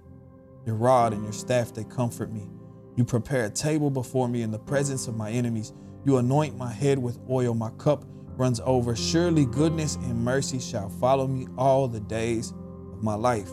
Your 0.67 0.77
rod 0.77 1.13
and 1.13 1.23
your 1.25 1.33
staff, 1.33 1.73
they 1.73 1.85
comfort 1.85 2.31
me. 2.31 2.49
You 2.97 3.05
prepare 3.05 3.47
a 3.47 3.51
table 3.51 3.91
before 3.91 4.29
me 4.29 4.43
in 4.43 4.51
the 4.51 4.59
presence 4.59 5.09
of 5.09 5.17
my 5.17 5.31
enemies. 5.31 5.73
You 6.05 6.19
anoint 6.19 6.57
my 6.57 6.73
head 6.73 6.99
with 6.99 7.19
oil. 7.31 7.55
My 7.55 7.71
cup 7.79 8.05
runs 8.37 8.61
over. 8.65 8.95
Surely 8.95 9.47
goodness 9.47 9.97
and 9.97 10.23
mercy 10.23 10.59
shall 10.59 10.89
follow 10.89 11.27
me 11.27 11.47
all 11.57 11.89
the 11.89 12.01
days 12.01 12.53
of 12.93 13.03
my 13.03 13.15
life, 13.15 13.51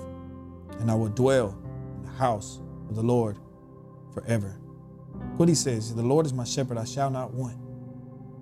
and 0.79 0.89
I 0.91 0.95
will 0.95 1.09
dwell 1.09 1.57
in 1.95 2.03
the 2.03 2.09
house 2.09 2.59
of 2.89 2.95
the 2.95 3.03
Lord 3.03 3.37
forever. 4.13 4.59
What 5.37 5.49
he 5.49 5.55
says, 5.55 5.93
the 5.93 6.01
Lord 6.01 6.25
is 6.25 6.33
my 6.33 6.43
shepherd, 6.43 6.77
I 6.77 6.85
shall 6.85 7.09
not 7.09 7.33
want. 7.33 7.57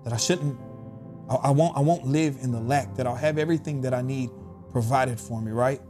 That 0.04 0.14
I 0.14 0.18
shouldn't, 0.18 0.58
I, 1.30 1.36
I 1.36 1.50
won't, 1.52 1.78
I 1.78 1.82
won't 1.82 2.06
live 2.06 2.38
in 2.42 2.52
the 2.52 2.60
lack, 2.60 2.96
that 2.96 3.06
I'll 3.06 3.16
have 3.16 3.38
everything 3.38 3.82
that 3.82 3.94
I 3.94 4.02
need 4.02 4.30
provided 4.72 5.20
for 5.20 5.42
me, 5.42 5.52
right? 5.52 5.82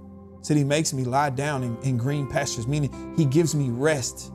Said 0.41 0.57
he 0.57 0.63
makes 0.63 0.93
me 0.93 1.03
lie 1.03 1.29
down 1.29 1.63
in, 1.63 1.77
in 1.81 1.97
green 1.97 2.27
pastures, 2.27 2.67
meaning 2.67 3.13
he 3.17 3.25
gives 3.25 3.53
me 3.53 3.69
rest 3.69 4.31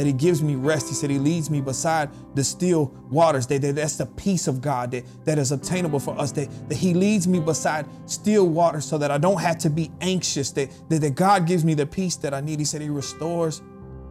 that 0.00 0.06
he 0.06 0.14
gives 0.14 0.42
me 0.42 0.54
rest. 0.54 0.88
He 0.88 0.94
said 0.94 1.10
he 1.10 1.18
leads 1.18 1.50
me 1.50 1.60
beside 1.60 2.08
the 2.34 2.42
still 2.42 2.86
waters. 3.10 3.46
That, 3.48 3.60
that, 3.60 3.74
that's 3.74 3.98
the 3.98 4.06
peace 4.06 4.48
of 4.48 4.62
God 4.62 4.92
that, 4.92 5.04
that 5.26 5.36
is 5.36 5.52
obtainable 5.52 6.00
for 6.00 6.18
us. 6.18 6.32
That, 6.32 6.48
that 6.70 6.76
he 6.76 6.94
leads 6.94 7.28
me 7.28 7.38
beside 7.38 7.86
still 8.06 8.48
waters 8.48 8.86
so 8.86 8.96
that 8.96 9.10
I 9.10 9.18
don't 9.18 9.38
have 9.38 9.58
to 9.58 9.68
be 9.68 9.90
anxious. 10.00 10.52
That, 10.52 10.70
that, 10.88 11.02
that 11.02 11.14
God 11.16 11.46
gives 11.46 11.66
me 11.66 11.74
the 11.74 11.84
peace 11.84 12.16
that 12.16 12.32
I 12.32 12.40
need. 12.40 12.60
He 12.60 12.64
said 12.64 12.80
he 12.80 12.88
restores 12.88 13.60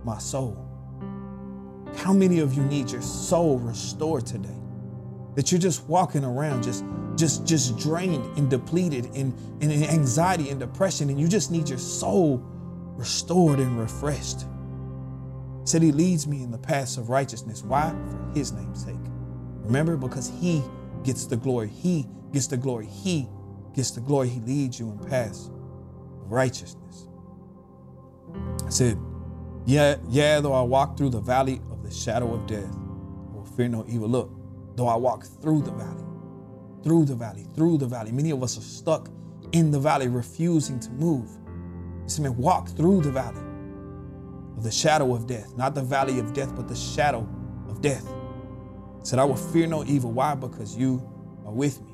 my 0.04 0.19
soul. 0.19 0.63
How 1.95 2.13
many 2.13 2.38
of 2.38 2.54
you 2.54 2.62
need 2.65 2.91
your 2.91 3.02
soul 3.02 3.58
restored 3.58 4.28
today? 4.28 4.62
That 5.34 5.52
you're 5.52 5.60
just 5.60 5.86
walking 5.86 6.23
around 6.23 6.62
just 6.62 6.86
just 7.15 7.47
just 7.47 7.80
drained 7.80 8.38
and 8.38 8.47
depleted 8.47 9.06
in, 9.15 9.34
in 9.60 9.71
anxiety 9.71 10.52
and 10.52 10.60
depression, 10.60 11.10
and 11.10 11.19
you 11.19 11.28
just 11.28 11.49
need 11.49 11.67
your 11.67 11.80
soul 11.80 12.43
restored 12.95 13.58
and 13.58 13.80
refreshed 13.80 14.45
said 15.63 15.82
he 15.82 15.91
leads 15.91 16.28
me 16.28 16.43
in 16.43 16.52
the 16.52 16.58
paths 16.58 16.98
of 16.98 17.10
righteousness. 17.10 17.63
Why? 17.63 17.89
For 18.10 18.32
his 18.38 18.52
name's 18.52 18.84
sake. 18.84 18.95
Remember, 19.63 19.98
because 19.98 20.30
he 20.39 20.63
gets 21.04 21.26
the 21.26 21.38
glory. 21.38 21.67
He 21.67 22.08
gets 22.34 22.48
the 22.48 22.58
glory. 22.58 22.88
He 22.88 23.28
gets 23.76 23.91
the 23.91 24.02
glory. 24.02 24.30
He 24.30 24.39
leads 24.41 24.80
you 24.80 24.91
in 24.91 25.00
paths 25.00 25.48
of 26.22 26.32
righteousness. 26.32 27.08
I 28.65 28.69
said, 28.69 28.98
yeah, 29.65 29.98
yeah, 30.08 30.39
though 30.39 30.54
I 30.54 30.62
walk 30.62 30.98
through 30.98 31.10
the 31.10 31.19
valley 31.19 31.62
of 31.72 31.84
the 31.84 31.91
shadow 31.91 32.34
of 32.34 32.48
death, 32.48 32.74
I 32.74 33.36
will 33.36 33.45
fear 33.56 33.67
no 33.67 33.86
evil. 33.88 34.10
Look, 34.10 34.32
though 34.76 34.88
I 34.88 34.95
walk 34.95 35.26
through 35.26 35.62
the 35.62 35.72
valley, 35.72 36.04
through 36.84 37.06
the 37.06 37.15
valley, 37.15 37.45
through 37.56 37.78
the 37.78 37.88
valley. 37.88 38.12
Many 38.12 38.32
of 38.32 38.41
us 38.41 38.58
are 38.58 38.62
stuck 38.62 39.10
in 39.52 39.72
the 39.72 39.80
valley, 39.80 40.08
refusing 40.08 40.80
to 40.80 40.89
move. 40.91 41.30
He 42.04 42.10
said, 42.10 42.24
man, 42.24 42.38
walk 42.38 42.69
through 42.69 43.02
the 43.02 43.12
valley 43.12 43.41
of 44.60 44.63
the 44.63 44.72
shadow 44.72 45.15
of 45.15 45.26
death, 45.26 45.56
not 45.56 45.74
the 45.74 45.82
valley 45.82 46.19
of 46.19 46.34
death, 46.34 46.54
but 46.54 46.67
the 46.67 46.76
shadow 46.76 47.26
of 47.69 47.82
death. 47.82 48.06
He 49.00 49.06
said, 49.06 49.17
I 49.17 49.24
will 49.24 49.38
fear 49.38 49.67
no 49.67 49.86
evil. 49.86 50.12
Why? 50.12 50.36
Because 50.36 50.76
you 50.76 51.02
are 51.45 51.54
with 51.54 51.82
me. 51.82 51.93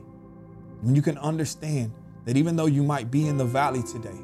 When 0.81 0.95
you 0.95 1.03
can 1.03 1.15
understand 1.19 1.93
that 2.25 2.37
even 2.37 2.55
though 2.55 2.65
you 2.65 2.81
might 2.81 3.11
be 3.11 3.27
in 3.27 3.37
the 3.37 3.45
valley 3.45 3.83
today 3.83 4.17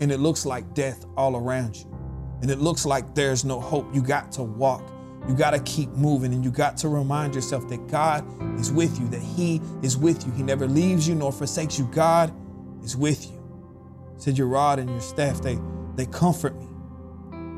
and 0.00 0.10
it 0.10 0.20
looks 0.20 0.46
like 0.46 0.72
death 0.72 1.04
all 1.18 1.36
around 1.36 1.76
you 1.76 1.94
and 2.40 2.50
it 2.50 2.60
looks 2.60 2.86
like 2.86 3.14
there's 3.14 3.44
no 3.44 3.60
hope, 3.60 3.94
you 3.94 4.00
got 4.00 4.32
to 4.32 4.42
walk. 4.42 4.90
You 5.28 5.34
got 5.34 5.50
to 5.50 5.60
keep 5.60 5.90
moving 5.90 6.32
and 6.32 6.42
you 6.42 6.50
got 6.50 6.78
to 6.78 6.88
remind 6.88 7.34
yourself 7.34 7.68
that 7.68 7.88
God 7.88 8.24
is 8.58 8.72
with 8.72 8.98
you, 8.98 9.06
that 9.08 9.20
He 9.20 9.60
is 9.82 9.98
with 9.98 10.24
you. 10.24 10.32
He 10.32 10.42
never 10.42 10.66
leaves 10.66 11.06
you 11.06 11.14
nor 11.14 11.30
forsakes 11.30 11.78
you. 11.78 11.84
God 11.92 12.32
is 12.82 12.96
with 12.96 13.30
you. 13.30 13.38
said, 14.16 14.38
Your 14.38 14.46
rod 14.46 14.78
and 14.78 14.88
your 14.88 15.00
staff, 15.02 15.42
they, 15.42 15.58
they 15.94 16.06
comfort 16.06 16.58
me. 16.58 16.68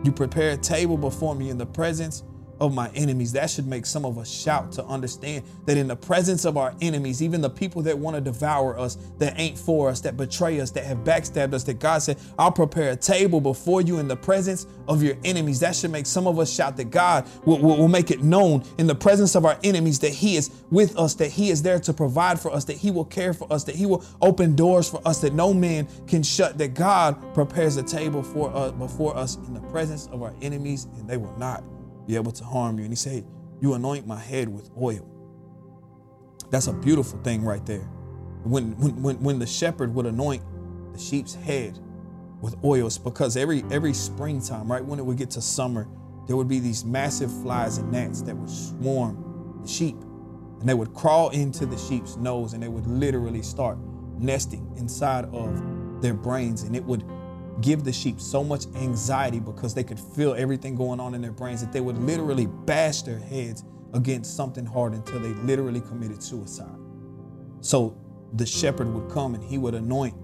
You 0.04 0.12
prepare 0.12 0.52
a 0.52 0.56
table 0.56 0.96
before 0.96 1.34
me 1.34 1.50
in 1.50 1.58
the 1.58 1.66
presence 1.66 2.22
of 2.60 2.74
my 2.74 2.90
enemies. 2.94 3.32
That 3.32 3.50
should 3.50 3.66
make 3.66 3.86
some 3.86 4.04
of 4.04 4.18
us 4.18 4.30
shout 4.30 4.72
to 4.72 4.84
understand 4.84 5.44
that 5.66 5.76
in 5.76 5.88
the 5.88 5.96
presence 5.96 6.44
of 6.44 6.56
our 6.56 6.74
enemies, 6.80 7.22
even 7.22 7.40
the 7.40 7.50
people 7.50 7.82
that 7.82 7.98
want 7.98 8.16
to 8.16 8.20
devour 8.20 8.78
us, 8.78 8.96
that 9.18 9.38
ain't 9.38 9.58
for 9.58 9.88
us, 9.88 10.00
that 10.00 10.16
betray 10.16 10.60
us, 10.60 10.70
that 10.72 10.84
have 10.84 10.98
backstabbed 10.98 11.54
us, 11.54 11.64
that 11.64 11.78
God 11.78 11.98
said, 11.98 12.18
I'll 12.38 12.52
prepare 12.52 12.90
a 12.90 12.96
table 12.96 13.40
before 13.40 13.80
you 13.80 13.98
in 13.98 14.08
the 14.08 14.16
presence 14.16 14.66
of 14.86 15.02
your 15.02 15.16
enemies. 15.24 15.60
That 15.60 15.76
should 15.76 15.90
make 15.90 16.06
some 16.06 16.26
of 16.26 16.38
us 16.38 16.52
shout 16.52 16.76
that 16.76 16.90
God 16.90 17.28
will, 17.44 17.58
will, 17.58 17.76
will 17.76 17.88
make 17.88 18.10
it 18.10 18.22
known 18.22 18.64
in 18.78 18.86
the 18.86 18.94
presence 18.94 19.34
of 19.34 19.44
our 19.44 19.58
enemies 19.62 19.98
that 20.00 20.12
He 20.12 20.36
is 20.36 20.50
with 20.70 20.96
us, 20.98 21.14
that 21.14 21.30
He 21.30 21.50
is 21.50 21.62
there 21.62 21.78
to 21.80 21.92
provide 21.92 22.40
for 22.40 22.52
us, 22.52 22.64
that 22.64 22.76
He 22.76 22.90
will 22.90 23.04
care 23.04 23.32
for 23.32 23.50
us, 23.52 23.64
that 23.64 23.74
He 23.74 23.86
will 23.86 24.04
open 24.20 24.56
doors 24.56 24.88
for 24.88 25.00
us 25.06 25.20
that 25.20 25.32
no 25.32 25.54
man 25.54 25.88
can 26.06 26.22
shut, 26.22 26.58
that 26.58 26.74
God 26.74 27.34
prepares 27.34 27.76
a 27.76 27.82
table 27.82 28.22
for 28.22 28.54
us 28.54 28.72
before 28.72 29.16
us 29.16 29.36
in 29.36 29.54
the 29.54 29.60
presence 29.60 30.06
of 30.08 30.22
our 30.22 30.34
enemies, 30.42 30.86
and 30.96 31.08
they 31.08 31.16
will 31.16 31.36
not 31.38 31.62
be 32.08 32.16
able 32.16 32.32
to 32.32 32.42
harm 32.42 32.78
you. 32.78 32.84
And 32.84 32.92
he 32.92 32.96
said, 32.96 33.24
You 33.60 33.74
anoint 33.74 34.06
my 34.06 34.18
head 34.18 34.48
with 34.48 34.70
oil. 34.80 35.06
That's 36.50 36.66
a 36.66 36.72
beautiful 36.72 37.20
thing 37.20 37.44
right 37.44 37.64
there. 37.66 37.86
When, 38.42 38.72
when, 38.78 39.20
when, 39.22 39.38
the 39.38 39.46
shepherd 39.46 39.94
would 39.94 40.06
anoint 40.06 40.42
the 40.94 40.98
sheep's 40.98 41.34
head 41.34 41.78
with 42.40 42.56
oils, 42.64 42.96
because 42.96 43.36
every 43.36 43.62
every 43.70 43.92
springtime, 43.92 44.72
right 44.72 44.82
when 44.82 44.98
it 44.98 45.04
would 45.04 45.18
get 45.18 45.30
to 45.32 45.42
summer, 45.42 45.86
there 46.26 46.36
would 46.36 46.48
be 46.48 46.58
these 46.60 46.84
massive 46.84 47.30
flies 47.42 47.76
and 47.76 47.92
gnats 47.92 48.22
that 48.22 48.34
would 48.34 48.48
swarm 48.48 49.60
the 49.60 49.68
sheep. 49.68 49.96
And 50.60 50.68
they 50.68 50.74
would 50.74 50.94
crawl 50.94 51.28
into 51.30 51.66
the 51.66 51.76
sheep's 51.76 52.16
nose 52.16 52.54
and 52.54 52.62
they 52.62 52.68
would 52.68 52.86
literally 52.86 53.42
start 53.42 53.78
nesting 54.18 54.72
inside 54.76 55.26
of 55.26 56.00
their 56.00 56.14
brains. 56.14 56.62
And 56.62 56.74
it 56.74 56.84
would 56.84 57.04
give 57.60 57.84
the 57.84 57.92
sheep 57.92 58.20
so 58.20 58.44
much 58.44 58.66
anxiety 58.76 59.40
because 59.40 59.74
they 59.74 59.84
could 59.84 59.98
feel 59.98 60.34
everything 60.34 60.76
going 60.76 61.00
on 61.00 61.14
in 61.14 61.22
their 61.22 61.32
brains 61.32 61.60
that 61.60 61.72
they 61.72 61.80
would 61.80 61.98
literally 61.98 62.46
bash 62.46 63.02
their 63.02 63.18
heads 63.18 63.64
against 63.94 64.36
something 64.36 64.64
hard 64.64 64.92
until 64.92 65.18
they 65.18 65.30
literally 65.42 65.80
committed 65.80 66.22
suicide. 66.22 66.76
So 67.60 67.98
the 68.34 68.46
shepherd 68.46 68.92
would 68.92 69.10
come 69.10 69.34
and 69.34 69.42
he 69.42 69.58
would 69.58 69.74
anoint 69.74 70.14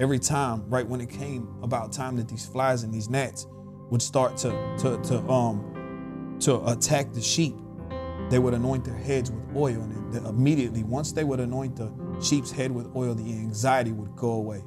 every 0.00 0.18
time, 0.18 0.68
right 0.68 0.86
when 0.86 1.00
it 1.00 1.08
came 1.08 1.48
about 1.62 1.92
time 1.92 2.16
that 2.16 2.28
these 2.28 2.44
flies 2.44 2.82
and 2.82 2.92
these 2.92 3.08
gnats 3.08 3.46
would 3.90 4.02
start 4.02 4.36
to 4.38 4.50
to 4.78 5.00
to 5.02 5.18
um 5.30 6.36
to 6.40 6.66
attack 6.66 7.12
the 7.12 7.20
sheep, 7.20 7.54
they 8.28 8.38
would 8.38 8.54
anoint 8.54 8.84
their 8.84 8.96
heads 8.96 9.30
with 9.30 9.56
oil, 9.56 9.80
and 9.80 10.26
immediately 10.26 10.82
once 10.82 11.12
they 11.12 11.24
would 11.24 11.40
anoint 11.40 11.76
the 11.76 11.92
sheep's 12.20 12.50
head 12.50 12.72
with 12.72 12.94
oil, 12.96 13.14
the 13.14 13.32
anxiety 13.32 13.92
would 13.92 14.14
go 14.16 14.32
away 14.32 14.62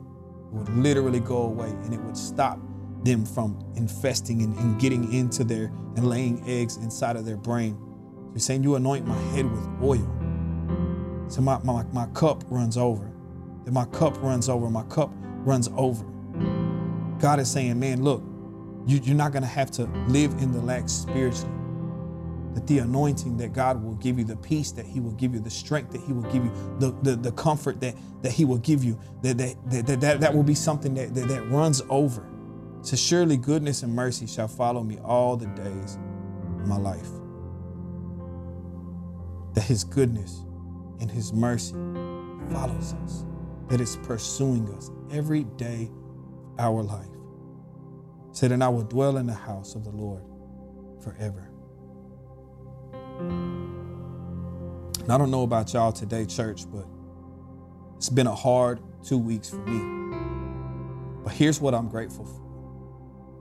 would 0.56 0.70
literally 0.70 1.20
go 1.20 1.44
away 1.44 1.70
and 1.70 1.94
it 1.94 2.00
would 2.02 2.18
stop 2.18 2.60
them 3.04 3.26
from 3.26 3.60
infesting 3.76 4.42
and, 4.42 4.58
and 4.58 4.80
getting 4.80 5.14
into 5.14 5.44
their 5.44 5.66
and 5.96 6.10
laying 6.10 6.44
eggs 6.50 6.78
inside 6.78 7.16
of 7.16 7.26
their 7.26 7.38
brain. 7.38 7.78
He's 8.34 8.44
saying, 8.44 8.64
You 8.64 8.76
anoint 8.76 9.06
my 9.06 9.18
head 9.32 9.50
with 9.50 9.68
oil. 9.84 10.12
So 11.28 11.42
my, 11.42 11.60
my, 11.64 11.84
my 11.92 12.08
cup 12.08 12.44
runs 12.50 12.78
over. 12.78 13.12
That 13.64 13.72
my 13.72 13.86
cup 13.86 14.22
runs 14.22 14.50
over. 14.50 14.70
My 14.70 14.84
cup 14.84 15.12
runs 15.46 15.70
over. 15.76 16.06
God 17.20 17.40
is 17.40 17.50
saying, 17.50 17.80
Man, 17.80 18.04
look, 18.04 18.24
you, 18.86 19.00
you're 19.04 19.16
not 19.16 19.32
going 19.32 19.44
to 19.44 19.50
have 19.50 19.72
to 19.72 19.86
live 20.08 20.32
in 20.42 20.52
the 20.52 20.62
lack 20.62 20.90
spiritually 20.90 21.55
that 22.56 22.66
the 22.68 22.80
anointing 22.80 23.36
that 23.38 23.54
God 23.54 23.84
will 23.84 23.96
give 23.96 24.18
you, 24.18 24.24
the 24.24 24.38
peace 24.38 24.72
that 24.72 24.86
He 24.86 25.02
will 25.02 25.12
give 25.12 25.34
you, 25.34 25.42
the 25.42 25.50
strength 25.50 25.92
that 25.92 26.02
He 26.02 26.14
will 26.14 26.30
give 26.32 26.44
you, 26.44 26.52
the, 26.80 26.96
the, 27.04 27.16
the 27.18 27.32
comfort 27.34 27.82
that, 27.82 27.96
that 28.24 28.32
He 28.32 28.46
will 28.46 28.58
give 28.58 28.84
you, 28.84 28.98
that, 29.22 29.38
that, 29.38 29.56
that, 29.86 30.00
that, 30.02 30.20
that 30.22 30.34
will 30.34 30.44
be 30.44 30.56
something 30.56 30.94
that, 30.96 31.14
that, 31.14 31.28
that 31.28 31.48
runs 31.50 31.82
over. 31.90 32.26
So 32.82 32.96
surely 32.96 33.36
goodness 33.36 33.84
and 33.84 33.94
mercy 33.94 34.26
shall 34.26 34.48
follow 34.48 34.84
me 34.84 35.00
all 35.04 35.36
the 35.36 35.48
days 35.48 36.00
of 36.62 36.68
my 36.68 36.78
life. 36.78 37.10
That 39.54 39.64
His 39.64 39.84
goodness 39.84 40.44
and 41.02 41.12
His 41.12 41.34
mercy 41.34 41.74
follows 42.52 42.94
us, 43.04 43.26
that 43.68 43.82
it's 43.82 43.98
pursuing 43.98 44.74
us 44.76 44.92
every 45.12 45.44
day 45.44 45.92
of 45.92 46.60
our 46.60 46.84
life. 46.84 47.10
Said, 48.32 48.54
and 48.54 48.64
I 48.64 48.70
will 48.70 48.84
dwell 48.84 49.18
in 49.18 49.28
the 49.28 49.34
house 49.34 49.76
of 49.76 49.84
the 49.84 49.92
Lord 49.92 50.24
forever. 51.04 51.52
And 53.20 55.12
I 55.12 55.18
don't 55.18 55.32
know 55.32 55.44
about 55.44 55.74
y'all 55.74 55.92
today, 55.92 56.26
church, 56.26 56.70
but 56.72 56.86
it's 57.98 58.10
been 58.10 58.28
a 58.28 58.36
hard 58.36 58.80
two 59.04 59.18
weeks 59.18 59.50
for 59.50 59.58
me. 59.58 60.18
But 61.24 61.34
here's 61.34 61.62
what 61.62 61.74
I'm 61.74 61.90
grateful 61.90 62.26
for 62.26 62.42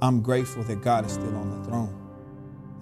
I'm 0.03 0.23
grateful 0.23 0.63
that 0.65 0.83
God 0.83 1.07
is 1.07 1.13
still 1.13 1.37
on 1.37 1.51
the 1.51 1.65
throne, 1.69 2.13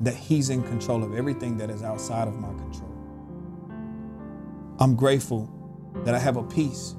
that 0.00 0.14
He's 0.14 0.50
in 0.50 0.62
control 0.64 1.04
of 1.04 1.14
everything 1.14 1.56
that 1.58 1.70
is 1.70 1.82
outside 1.82 2.28
of 2.28 2.38
my 2.40 2.48
control. 2.48 2.92
I'm 4.80 4.96
grateful 4.96 5.48
that 6.04 6.14
I 6.14 6.18
have 6.18 6.36
a 6.36 6.42
peace 6.42 6.96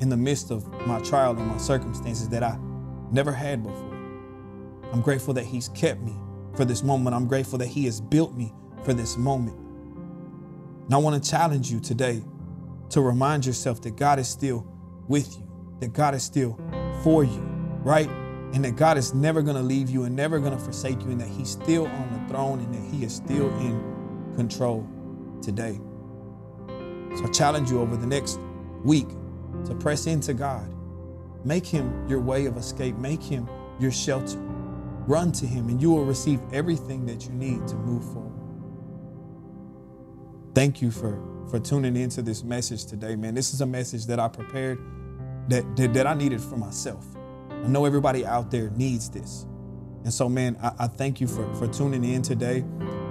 in 0.00 0.08
the 0.08 0.16
midst 0.16 0.50
of 0.50 0.68
my 0.86 1.00
trial 1.00 1.36
and 1.36 1.46
my 1.46 1.58
circumstances 1.58 2.28
that 2.30 2.42
I 2.42 2.58
never 3.12 3.32
had 3.32 3.62
before. 3.62 3.94
I'm 4.92 5.00
grateful 5.00 5.34
that 5.34 5.44
He's 5.44 5.68
kept 5.70 6.00
me 6.00 6.16
for 6.56 6.64
this 6.64 6.82
moment. 6.82 7.14
I'm 7.14 7.28
grateful 7.28 7.58
that 7.58 7.68
He 7.68 7.84
has 7.86 8.00
built 8.00 8.34
me 8.34 8.52
for 8.84 8.92
this 8.92 9.16
moment. 9.16 9.56
And 10.84 10.94
I 10.94 10.98
want 10.98 11.22
to 11.22 11.30
challenge 11.30 11.70
you 11.70 11.80
today 11.80 12.22
to 12.90 13.00
remind 13.00 13.46
yourself 13.46 13.80
that 13.82 13.96
God 13.96 14.18
is 14.18 14.28
still 14.28 14.66
with 15.08 15.36
you, 15.36 15.48
that 15.80 15.92
God 15.92 16.14
is 16.14 16.22
still 16.22 16.58
for 17.02 17.24
you, 17.24 17.40
right? 17.82 18.08
And 18.52 18.64
that 18.64 18.76
God 18.76 18.98
is 18.98 19.14
never 19.14 19.42
going 19.42 19.56
to 19.56 19.62
leave 19.62 19.90
you 19.90 20.04
and 20.04 20.14
never 20.14 20.38
going 20.38 20.52
to 20.52 20.58
forsake 20.58 21.02
you, 21.02 21.10
and 21.10 21.20
that 21.20 21.28
He's 21.28 21.50
still 21.50 21.86
on 21.86 22.12
the 22.12 22.32
throne 22.32 22.60
and 22.60 22.74
that 22.74 22.94
He 22.94 23.04
is 23.04 23.16
still 23.16 23.48
in 23.58 24.32
control 24.36 24.86
today. 25.42 25.80
So 27.16 27.24
I 27.24 27.30
challenge 27.32 27.70
you 27.70 27.80
over 27.80 27.96
the 27.96 28.06
next 28.06 28.38
week 28.84 29.08
to 29.66 29.74
press 29.74 30.06
into 30.06 30.34
God. 30.34 30.68
Make 31.44 31.66
Him 31.66 32.08
your 32.08 32.20
way 32.20 32.46
of 32.46 32.56
escape, 32.56 32.96
make 32.96 33.22
Him 33.22 33.48
your 33.80 33.90
shelter. 33.90 34.38
Run 35.06 35.32
to 35.32 35.46
Him, 35.46 35.68
and 35.68 35.80
you 35.80 35.90
will 35.90 36.04
receive 36.04 36.40
everything 36.52 37.06
that 37.06 37.24
you 37.26 37.32
need 37.32 37.66
to 37.68 37.74
move 37.76 38.04
forward. 38.12 38.33
Thank 40.54 40.80
you 40.80 40.90
for 40.90 41.20
for 41.50 41.58
tuning 41.58 41.96
into 41.96 42.22
this 42.22 42.42
message 42.42 42.86
today, 42.86 43.16
man. 43.16 43.34
This 43.34 43.52
is 43.52 43.60
a 43.60 43.66
message 43.66 44.06
that 44.06 44.20
I 44.20 44.28
prepared 44.28 44.78
that 45.48 45.76
that, 45.76 45.92
that 45.94 46.06
I 46.06 46.14
needed 46.14 46.40
for 46.40 46.56
myself. 46.56 47.04
I 47.50 47.66
know 47.66 47.84
everybody 47.84 48.24
out 48.24 48.50
there 48.50 48.70
needs 48.70 49.10
this. 49.10 49.46
And 50.04 50.12
so, 50.12 50.28
man, 50.28 50.56
I, 50.62 50.72
I 50.80 50.86
thank 50.86 51.20
you 51.20 51.26
for, 51.26 51.52
for 51.54 51.66
tuning 51.66 52.04
in 52.04 52.22
today. 52.22 52.60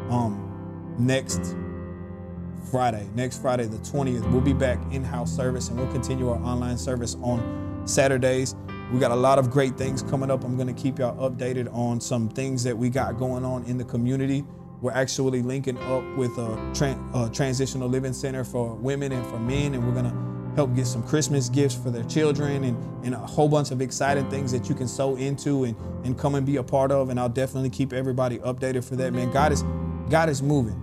Um, 0.10 0.96
next 0.98 1.56
Friday, 2.72 3.10
next 3.16 3.42
Friday, 3.42 3.66
the 3.66 3.78
20th, 3.78 4.32
we'll 4.32 4.42
be 4.42 4.54
back 4.54 4.80
in-house 4.92 5.36
service 5.36 5.70
and 5.70 5.78
we'll 5.78 5.92
continue 5.92 6.30
our 6.30 6.40
online 6.44 6.78
service 6.78 7.16
on 7.22 7.82
Saturdays. 7.86 8.56
We 8.92 9.00
got 9.00 9.12
a 9.12 9.16
lot 9.16 9.40
of 9.40 9.50
great 9.50 9.76
things 9.76 10.04
coming 10.04 10.30
up. 10.30 10.44
I'm 10.44 10.56
going 10.56 10.74
to 10.74 10.82
keep 10.82 11.00
y'all 11.00 11.30
updated 11.30 11.74
on 11.74 12.00
some 12.00 12.30
things 12.30 12.64
that 12.64 12.78
we 12.78 12.90
got 12.90 13.18
going 13.18 13.44
on 13.44 13.64
in 13.66 13.78
the 13.78 13.86
community. 13.86 14.46
We're 14.84 14.92
actually 14.92 15.42
linking 15.42 15.78
up 15.78 16.04
with 16.18 16.38
a, 16.38 17.00
a 17.16 17.30
transitional 17.32 17.88
living 17.88 18.12
center 18.12 18.44
for 18.44 18.76
women 18.76 19.14
and 19.14 19.26
for 19.28 19.40
men, 19.40 19.76
and 19.76 19.88
we're 19.88 19.94
gonna 19.94 20.14
help 20.58 20.76
get 20.76 20.88
some 20.88 21.02
Christmas 21.04 21.48
gifts 21.48 21.74
for 21.74 21.90
their 21.90 22.04
children 22.04 22.66
and, 22.66 23.06
and 23.06 23.16
a 23.16 23.18
whole 23.18 23.48
bunch 23.48 23.72
of 23.72 23.80
exciting 23.80 24.30
things 24.30 24.52
that 24.52 24.68
you 24.68 24.76
can 24.76 24.90
sow 24.90 25.16
into 25.16 25.64
and, 25.64 25.78
and 26.04 26.20
come 26.20 26.36
and 26.36 26.46
be 26.46 26.58
a 26.58 26.64
part 26.64 26.92
of. 26.92 27.08
And 27.08 27.18
I'll 27.18 27.30
definitely 27.30 27.70
keep 27.70 27.94
everybody 27.94 28.40
updated 28.40 28.84
for 28.84 28.98
that. 28.98 29.14
Man, 29.14 29.32
God 29.32 29.54
is 29.54 29.64
God 30.10 30.28
is 30.28 30.44
moving. 30.44 30.78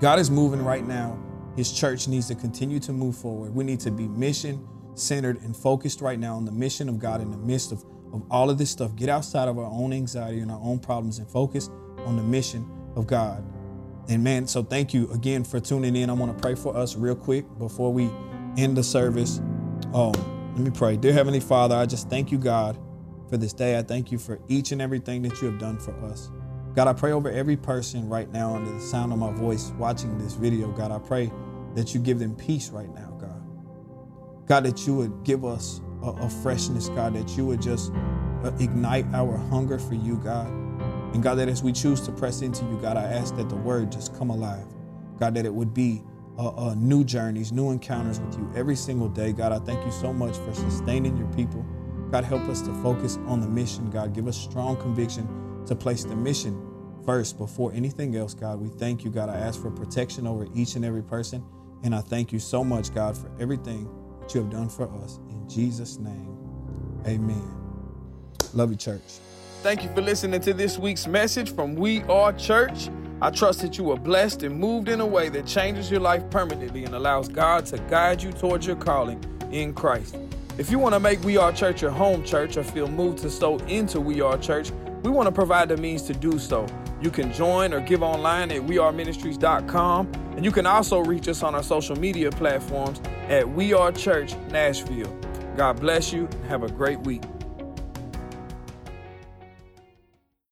God 0.00 0.18
is 0.18 0.30
moving 0.30 0.64
right 0.64 0.86
now. 0.86 1.18
His 1.56 1.70
church 1.70 2.08
needs 2.08 2.28
to 2.28 2.34
continue 2.34 2.80
to 2.80 2.92
move 2.94 3.16
forward. 3.18 3.54
We 3.54 3.64
need 3.64 3.80
to 3.80 3.90
be 3.90 4.08
mission 4.08 4.66
centered 4.94 5.42
and 5.42 5.54
focused 5.54 6.00
right 6.00 6.18
now 6.18 6.36
on 6.36 6.46
the 6.46 6.52
mission 6.52 6.88
of 6.88 6.98
God 6.98 7.20
in 7.20 7.30
the 7.30 7.36
midst 7.36 7.70
of, 7.70 7.84
of 8.14 8.22
all 8.30 8.48
of 8.48 8.56
this 8.56 8.70
stuff. 8.70 8.96
Get 8.96 9.10
outside 9.10 9.48
of 9.48 9.58
our 9.58 9.70
own 9.70 9.92
anxiety 9.92 10.40
and 10.40 10.50
our 10.50 10.60
own 10.62 10.78
problems 10.78 11.18
and 11.18 11.28
focus 11.28 11.68
on 12.06 12.16
the 12.16 12.22
mission 12.22 12.66
of 12.96 13.06
God. 13.06 13.44
And 14.08 14.22
man, 14.22 14.46
so 14.46 14.62
thank 14.62 14.92
you 14.92 15.10
again 15.12 15.44
for 15.44 15.60
tuning 15.60 15.96
in. 15.96 16.10
I 16.10 16.12
want 16.12 16.36
to 16.36 16.40
pray 16.40 16.54
for 16.54 16.76
us 16.76 16.96
real 16.96 17.14
quick 17.16 17.46
before 17.58 17.92
we 17.92 18.10
end 18.56 18.76
the 18.76 18.82
service. 18.82 19.40
Oh, 19.92 20.12
let 20.54 20.58
me 20.58 20.70
pray. 20.70 20.96
Dear 20.96 21.12
Heavenly 21.12 21.40
Father, 21.40 21.74
I 21.74 21.86
just 21.86 22.10
thank 22.10 22.30
you, 22.30 22.38
God, 22.38 22.78
for 23.28 23.36
this 23.36 23.52
day. 23.52 23.78
I 23.78 23.82
thank 23.82 24.12
you 24.12 24.18
for 24.18 24.38
each 24.48 24.72
and 24.72 24.82
everything 24.82 25.22
that 25.22 25.40
you 25.40 25.50
have 25.50 25.58
done 25.58 25.78
for 25.78 25.92
us. 26.04 26.30
God, 26.74 26.88
I 26.88 26.92
pray 26.92 27.12
over 27.12 27.30
every 27.30 27.56
person 27.56 28.08
right 28.08 28.30
now 28.32 28.54
under 28.54 28.70
the 28.72 28.80
sound 28.80 29.12
of 29.12 29.18
my 29.18 29.32
voice 29.32 29.72
watching 29.78 30.18
this 30.18 30.34
video. 30.34 30.70
God, 30.72 30.90
I 30.90 30.98
pray 30.98 31.32
that 31.74 31.94
you 31.94 32.00
give 32.00 32.18
them 32.18 32.34
peace 32.36 32.70
right 32.70 32.92
now, 32.94 33.16
God. 33.20 33.42
God, 34.46 34.64
that 34.64 34.86
you 34.86 34.94
would 34.94 35.24
give 35.24 35.44
us 35.44 35.80
a, 36.02 36.08
a 36.08 36.28
freshness, 36.28 36.88
God, 36.90 37.14
that 37.14 37.36
you 37.36 37.46
would 37.46 37.62
just 37.62 37.92
uh, 38.42 38.52
ignite 38.60 39.06
our 39.14 39.36
hunger 39.36 39.78
for 39.78 39.94
you, 39.94 40.16
God. 40.16 40.52
And 41.14 41.22
God, 41.22 41.36
that 41.36 41.48
as 41.48 41.62
we 41.62 41.72
choose 41.72 42.00
to 42.02 42.12
press 42.12 42.42
into 42.42 42.64
you, 42.64 42.76
God, 42.82 42.96
I 42.96 43.04
ask 43.04 43.36
that 43.36 43.48
the 43.48 43.56
word 43.56 43.92
just 43.92 44.16
come 44.18 44.30
alive. 44.30 44.66
God, 45.18 45.34
that 45.34 45.46
it 45.46 45.54
would 45.54 45.72
be 45.72 46.02
uh, 46.36 46.48
uh, 46.48 46.74
new 46.74 47.04
journeys, 47.04 47.52
new 47.52 47.70
encounters 47.70 48.18
with 48.18 48.36
you 48.36 48.52
every 48.56 48.74
single 48.74 49.08
day. 49.08 49.32
God, 49.32 49.52
I 49.52 49.60
thank 49.60 49.84
you 49.86 49.92
so 49.92 50.12
much 50.12 50.36
for 50.36 50.52
sustaining 50.52 51.16
your 51.16 51.28
people. 51.28 51.64
God, 52.10 52.24
help 52.24 52.42
us 52.48 52.60
to 52.62 52.74
focus 52.82 53.18
on 53.26 53.40
the 53.40 53.46
mission. 53.46 53.90
God, 53.90 54.12
give 54.12 54.26
us 54.26 54.36
strong 54.36 54.76
conviction 54.76 55.64
to 55.66 55.76
place 55.76 56.02
the 56.02 56.16
mission 56.16 56.60
first 57.04 57.38
before 57.38 57.72
anything 57.72 58.16
else. 58.16 58.34
God, 58.34 58.60
we 58.60 58.68
thank 58.68 59.04
you. 59.04 59.10
God, 59.10 59.28
I 59.28 59.36
ask 59.36 59.60
for 59.62 59.70
protection 59.70 60.26
over 60.26 60.48
each 60.52 60.74
and 60.74 60.84
every 60.84 61.02
person. 61.02 61.44
And 61.84 61.94
I 61.94 62.00
thank 62.00 62.32
you 62.32 62.40
so 62.40 62.64
much, 62.64 62.92
God, 62.92 63.16
for 63.16 63.30
everything 63.38 63.88
that 64.20 64.34
you 64.34 64.40
have 64.40 64.50
done 64.50 64.68
for 64.68 64.88
us. 65.02 65.20
In 65.30 65.48
Jesus' 65.48 65.98
name, 65.98 66.36
amen. 67.06 67.54
Love 68.52 68.70
you, 68.70 68.76
church. 68.76 69.20
Thank 69.64 69.82
you 69.82 69.88
for 69.94 70.02
listening 70.02 70.42
to 70.42 70.52
this 70.52 70.78
week's 70.78 71.06
message 71.06 71.54
from 71.54 71.74
We 71.74 72.02
Are 72.02 72.34
Church. 72.34 72.90
I 73.22 73.30
trust 73.30 73.62
that 73.62 73.78
you 73.78 73.84
were 73.84 73.96
blessed 73.96 74.42
and 74.42 74.60
moved 74.60 74.90
in 74.90 75.00
a 75.00 75.06
way 75.06 75.30
that 75.30 75.46
changes 75.46 75.90
your 75.90 76.00
life 76.00 76.28
permanently 76.28 76.84
and 76.84 76.94
allows 76.94 77.30
God 77.30 77.64
to 77.66 77.78
guide 77.78 78.22
you 78.22 78.30
towards 78.30 78.66
your 78.66 78.76
calling 78.76 79.24
in 79.52 79.72
Christ. 79.72 80.18
If 80.58 80.70
you 80.70 80.78
want 80.78 80.94
to 80.94 81.00
make 81.00 81.24
We 81.24 81.38
Are 81.38 81.50
Church 81.50 81.80
your 81.80 81.92
home 81.92 82.22
church 82.24 82.58
or 82.58 82.62
feel 82.62 82.88
moved 82.88 83.20
to 83.20 83.30
sow 83.30 83.56
into 83.60 84.02
We 84.02 84.20
Are 84.20 84.36
Church, 84.36 84.70
we 85.02 85.10
want 85.10 85.28
to 85.28 85.32
provide 85.32 85.70
the 85.70 85.78
means 85.78 86.02
to 86.02 86.12
do 86.12 86.38
so. 86.38 86.66
You 87.00 87.10
can 87.10 87.32
join 87.32 87.72
or 87.72 87.80
give 87.80 88.02
online 88.02 88.50
at 88.50 88.60
weareministries.com, 88.60 90.12
and 90.36 90.44
you 90.44 90.52
can 90.52 90.66
also 90.66 90.98
reach 90.98 91.26
us 91.26 91.42
on 91.42 91.54
our 91.54 91.62
social 91.62 91.96
media 91.96 92.30
platforms 92.30 93.00
at 93.30 93.48
We 93.48 93.72
Are 93.72 93.92
Church 93.92 94.36
Nashville. 94.50 95.18
God 95.56 95.80
bless 95.80 96.12
you. 96.12 96.28
Have 96.48 96.64
a 96.64 96.68
great 96.70 97.00
week. 97.00 97.22